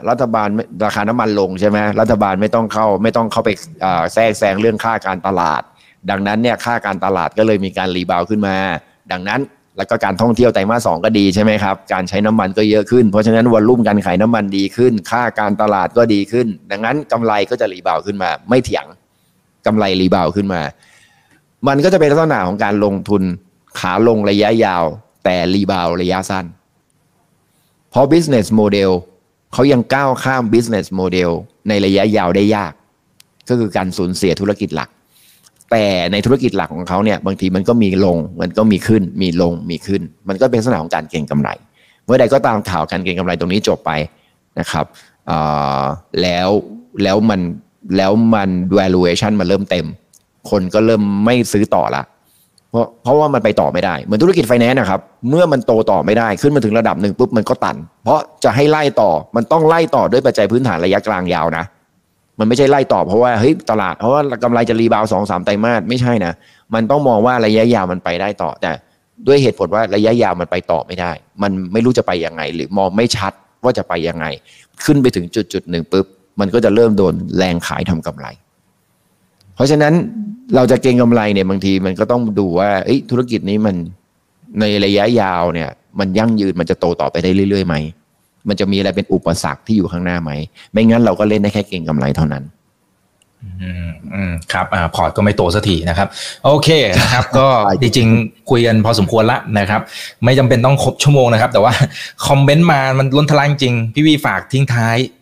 [0.09, 0.49] รัฐบาล
[0.85, 3.49] ราคาน้ำมันลงใช่ไหมรัฐบาลไม่ต้องเข้าไม่ต้องเข้าไป
[4.13, 5.61] แทรกแซงเรื่องค่าการตลาด
[6.09, 8.55] ดังนั้นเนี่ยค่าการตลาดก็เลยมีการ rebound ขึ้นมา
[9.11, 9.41] ดังนั้น
[9.77, 18.85] แล้วก็การท่องเที่ยวไตรมาสสองก็ดีใช่ไหมครับ การใช้น้ำมันก็เยอะขึ้น เพราะฉะนั้น volume การขายน้ำมันดีขึ้น ค่าการตลาดก็ดีขึ้น ดังนั้นกำไรก็จะ rebound ขึ้นมา ไม่เถียง
[19.65, 20.61] กำไร rebound ขึ้นมา
[21.67, 23.23] มันก็จะเป็นลักษณะของการลงทุน
[23.79, 24.83] ขาลงระยะยาว
[25.23, 26.45] แต่รีบาวระยะสั้น
[27.89, 28.91] เพราะ business model
[29.53, 31.31] เขายังก้าวข้าม business model
[31.67, 32.73] ในระยะยาวได้ยาก
[33.49, 34.89] ก็คือการสูญเสียธุรกิจหลัก
[35.71, 41.49] แต่ในธุรกิจหลักของเขาเนี่ยบางทีมันก็มีลงมันก็มีขึ้น มีลงมีขึ้น มันก็เป็นลักษณะของการเก็งกำไร
[42.05, 43.91] เมื่อใดก็ตามข่าวการเก็งกำไรตรงนี้จบไป
[44.59, 44.85] นะครับ
[46.21, 46.49] แล้ว
[47.03, 47.41] แล้วมัน
[47.97, 49.85] แล้วมัน valuation มันเริ่มเต็ม
[50.49, 52.03] คนก็เริ่มไม่ซื้อต่อละ
[52.71, 61.63] เพราะเพราะว่ามันไปต่อไม่ได้ เหมือนธุรกิจไฟแนนซ์นะครับ เมื่อมันโตต่อไม่ได้ขึ้นมาถึงระดับหนึ่งปุ๊บมันก็ตัน เพราะจะให้ไล่ต่อมันต้องไล่ต่อด้วยปัจจัยพื้นฐานระยะกลางยาวนะ
[62.39, 66.33] มันไม่ใช่ไล่ต่อเพราะว่าเฮ้ยตลาดเพราะว่ากำไรจะ rebound สองสามไตรมาสไม่ใช่นะ
[66.73, 68.71] มันต้องมองว่าระยะยาวมันไปได้ต่อแต่
[69.27, 71.11] ด้วยเหตุผลว่าระยะยาวมันไปต่อไม่ได้
[71.41, 74.25] มันไม่รู้จะไปยังไง หรือมองไม่ชัดว่าจะไปยังไง
[74.83, 76.05] ขึ้นไปถึงจุดจุดหนึ่งปุ๊บ
[76.39, 78.27] มันก็จะเริ่มโดนแรงขายทำกำไร
[79.55, 79.93] เพราะฉะนั้น
[80.55, 82.69] เราจะเก็งกำไรเนี่ยบางทีมันก็ต้องดูว่า
[83.11, 83.75] ธุรกิจนี้มัน
[84.59, 85.69] ในระยะยาวเนี่ย
[85.99, 87.75] มันยั่งยืนมันจะโตต่อไปได้เรื่อยๆไหม
[88.47, 90.31] มันจะมีอะไรเป็นอุปสรรคที่อยู่ข้างหน้าไหม
[90.71, 92.43] ไม่งั้นเราก็เล่นได้แค่เก็งกำไรเท่านั้น
[93.61, 96.07] อืมอืมครับอ่าพอร์ตก็ไม่โตสักทีนะครับ
[96.45, 96.69] โอเค
[97.01, 97.47] นะครับ ก็
[97.81, 99.81] จริงๆ คุยกันพอสมควรละนะครับ
[100.25, 101.73] ไม่จำเป็นต้องครบชั่วโมงนะครับ แต่ว่า
[102.27, 105.20] คอมเมนต์มามันล้นทลายจริง พี่วีฝากทิ้งท้ายสัก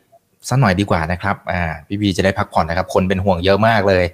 [0.62, 4.06] หน่อยดีกว่านะครับอ่าพี่บีจะได้พักผ่อนนะครับ คนเป็นห่วงเยอะมากเลย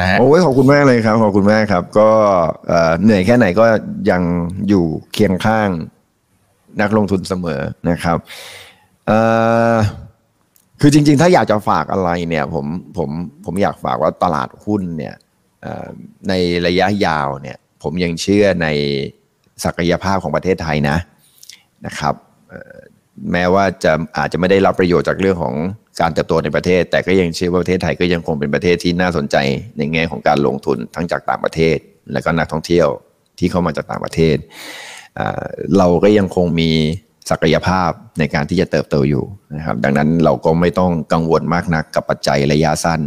[0.00, 2.08] นะฮะโอ้ยขอบคุณมากเลยครับขอบคุณมากครับ ก็
[3.02, 3.64] เหนื่อยแค่ไหนก็
[4.10, 4.22] ยัง
[4.68, 5.68] อยู่เคียงข้าง
[6.80, 7.60] นักลงทุนเสมอ
[7.90, 8.18] นะครับ
[10.80, 12.66] คือจริง ๆ ถ้าอยากจะฝากอะไรเนี่ยผม
[12.96, 13.10] ผม
[13.44, 15.14] ผมอยากฝากว่าตลาดหุ้นเนี่ย
[16.28, 16.32] ใน
[16.66, 18.68] ระยะยาวเนี่ย ผมยังเชื่อใน
[19.64, 20.96] ศักยภาพของประเทศไทยนะ
[21.86, 22.14] นะครับ
[23.32, 25.54] แม้ว่าจะอาจจะไม่ได้รับประโยชน์จากเรื่องของ
[26.00, 29.36] การเติบโตในประเทศ แต่ก็ยังเชื่อว่าประเทศไทยก็ยังคงเป็นประเทศที่น่าสนใจ
[29.78, 31.76] ในแง่ของการลงทุนทั้งจากต่างประเทศ
[32.12, 32.88] และก็นักท่องเที่ยว
[33.38, 34.36] ที่เข้ามาจากต่างประเทศ
[35.78, 36.70] เราก็ยังคงมี
[37.30, 39.24] ศักยภาพในการที่จะเติบโตอยู่
[39.56, 43.00] นะครับดังนั้นเราก็ไม่ต้องกังวลมากนักกับปัจจัยระยะสั้น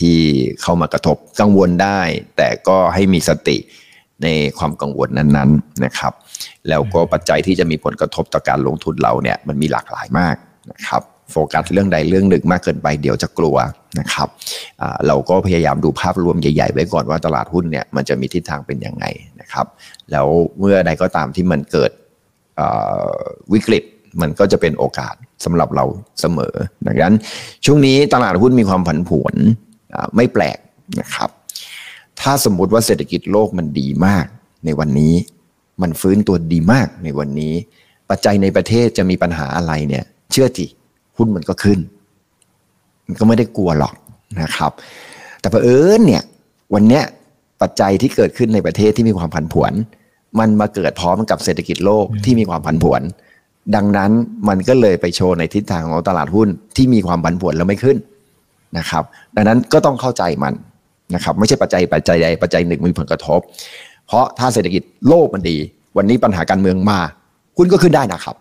[0.00, 0.18] ที่
[0.62, 2.00] เข้ามากระทบกังวลได้
[2.36, 3.56] แต่ก็ให้มีสติ
[4.22, 6.12] ในความกังวลนั้นๆนะครับ
[6.68, 10.36] แล้วก็ปัจจัยที่จะมีผลกระทบต่อการลงทุนเราเนี่ยมันมีหลากหลายมาก
[10.72, 13.56] นะครับโฟกัสเรื่องใดเรื่องหนึ่งมากเกินไปเดี๋ยวจะกลัว
[13.98, 14.28] นะครับ
[15.06, 19.04] เราก็พยายามดูภาพรวมใหญ่ๆ ไว้ก่อนว่าตลาดหุ้นเนี่ยมันจะมีทิศทางเป็นยังไง
[19.40, 19.66] นะครับ
[20.10, 20.26] แล้ว
[20.58, 21.90] เมื่อใดก็ตามที่มันเกิด
[23.52, 23.82] วิกฤต
[24.20, 25.84] มันก็จะเป็นโอกาสสำหรับเรา
[26.20, 26.54] เสมอ
[26.86, 27.14] ดังนั้น
[27.64, 29.34] ช่วงนี้ตลาดหุ้นมีความผันผวน
[30.16, 30.58] ไม่แปลก
[31.00, 31.30] นะครับ
[32.20, 34.26] ถ้าสมมุติว่าเศรษฐกิจโลกมันดีมาก
[34.64, 35.14] ในวันนี้
[35.82, 37.54] มันฟื้นตัวดีมากในวันนี้
[38.10, 40.66] ปัจจัยในประเทศจะมีปัญหาอะไรเนี่ย เชื่อจี
[41.16, 41.78] หุ้นมันก็ขึ้น
[43.06, 43.94] มันก็ไม่ได้กลัวหรอก
[44.42, 44.72] นะครับ
[45.40, 46.22] แต่เผอิญเนี่ย
[46.74, 47.04] วันเนี้ย
[47.62, 49.72] ปัจจัยที่เกิดขึ้นในประเทศที่มีความผันผวน
[50.38, 53.02] มันมาเกิดพร้อมกับเศรษฐกิจโลกที่มีความผันผวน
[53.74, 54.10] ดังนั้น
[54.48, 57.96] มันก็เลยไปโชว์ในทิศทางของตลาดหุ้นที่มีความผันผวนแล้วไม่ขึ้น
[58.78, 59.04] นะครับ
[59.36, 60.54] ดังนั้นก็ต้องเข้าใจมัน
[61.14, 63.40] นะครับไม่ใช่ปัจจัยปัจจัยใดปัจจัยหนึ่งมีผลกระทบ
[64.06, 65.56] เพราะถ้าเศรษฐกิจโลกมันดี
[65.96, 67.00] วันนี้ปัญหาการเมืองมา
[67.56, 68.36] หุ้นก็ขึ้นได้นะครับ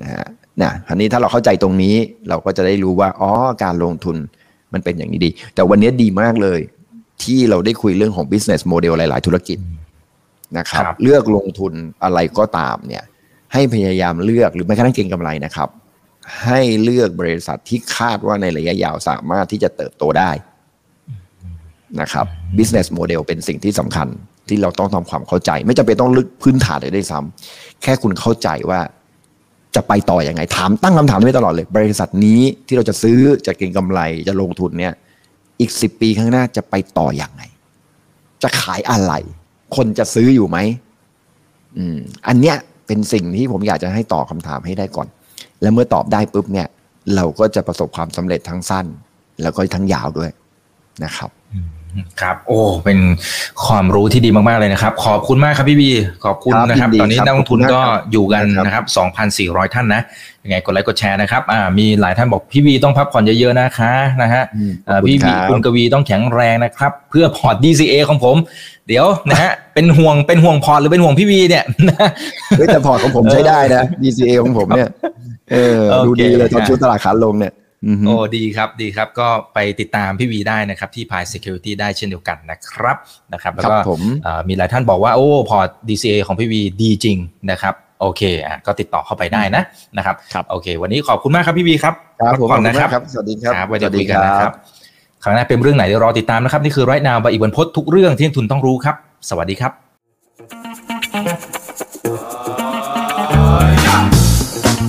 [0.00, 0.26] นะฮะ
[0.62, 1.94] นะอันนี้ถ้าเราเข้าใจตรงนี้
[2.28, 3.30] เราก็จะได้รู้ว่าอ๋อ
[3.62, 4.16] การลงทุน
[4.72, 6.60] มันเป็นอย่างนี้ดี แต่วันนี้ดีมากเลย
[7.22, 9.58] ที่เราได้คุยเรื่องของ business model หลาย ๆ ธุรกิจ
[10.58, 11.72] นะครับครับเลือกลงทุน
[12.04, 13.04] อะไรก็ตามเนี่ย
[13.52, 15.68] ให้พยายามเลือกหรือแม้กระทั่งเก็งกำไรนะครับ
[16.44, 20.30] ให้เลือกบริษัทที่คาดว่าในระยะยาวสามารถที่จะเติบโตได้
[22.00, 22.26] นะครับ
[22.58, 24.08] business model เป็นสิ่งที่สำคัญ
[24.48, 28.80] ที่เราต้องทำความเข้าใจ ไม่จำเป็นต้องลึกพื้นฐานเลยได้ซ้ำแค่คุณเข้าใจว่า
[29.74, 34.94] จะไปต่ออยังไงถามตั้งคำถามไว้ตลอดเลย บริษัทนี้ที่เราจะซื้อจะเก็งกำไรจะลงทุนเนี่ย
[35.60, 37.42] อีกสิบปีข้างหน้าจะไปต่ออยังไง
[38.42, 39.12] จะขายอะไร
[39.76, 40.58] คนจะซื้ออยู่ไหม
[41.76, 45.08] อืม อันเนี้ยเป็นสิ่งที่ผมอยากจะให้ตอบคำถามให้ได้ก่อน
[45.62, 46.68] แล้วเมื่อตอบได้ปุ๊บเนี่ย
[47.14, 48.86] เราก็จะประสบความสำเร็จทั้งสั้น
[49.42, 50.30] แล้วก็ทั้งยาวด้วย
[51.04, 51.30] นะครับ
[52.20, 52.98] ครับ โอ้เป็น
[53.66, 55.90] ความรู้ที่ดีมากๆเลยนะครับ ขอบคุณมากครับพี่บี
[56.24, 58.84] ขอบคุณครับนะครับยินดีตอนนี้ครับนักลงทุนขอบคุณก็มากครับอยู่กันครับนะครับ
[59.34, 60.02] 2,400 ท่านนะ
[60.44, 68.36] ยังไงกดไลค์กดแชร์นะครับอ่ามีหลายท่านบอกพี่บีต้องพักผ่อนเยอะๆนะคะนะฮะอืมเอ่อขอบคุณพี่วีครับคุณกวีต้องแข็งแรงนะครับ เพื่อพอร์ต DCA ของผม
[68.88, 71.64] เดี๋ยวนะฮะเป็นห่วงเป็นห่วงพอร์ตหรือเป็นห่วงพี่วีเนี่ย
[72.58, 74.88] เฮ้ยแต่พอร์ตของผมใช้ได้นะ DCA ของผมเนี่ย
[75.52, 77.61] เออโอเคดูดีเลยตอนครับช่วงตลาดขาลงเนี่ยอือฮึ
[78.06, 82.96] โอ้ดีครับดีครับก็ไปติดตามพี่วีได้นะครับ ที่ Pi Securities ได้เช่นเดียวกันนะครับ
[83.32, 85.58] นะครับแล้วก็ครับผมเอ่อมีหลายท่านบอกว่า โอ้พอร์ต
[85.88, 87.16] DCA ของพี่วีดีจริง
[87.50, 89.62] นะครับโอเคอะก็ติดต่อเข้าไปได้นะ
[89.96, 94.52] นะครับครับโอเค วันนี้ขอบคุณมากครับพี่วีครับครับผมพักผ่อนนะครับขอบคุณมากครับสวัสดีครับครับไว้เดี๋ยวสวัสคุดียกันนะครับ
[95.22, 98.96] ครั้งหน้าเป็นเรื่องไหนเดี๋ยวรอติดตามนะครับ นี่คือไรนาวบอีกวันพดทุกเรื่องที่นักทุนต้องรู้ครับ
[99.30, 99.72] สวัสดีครับ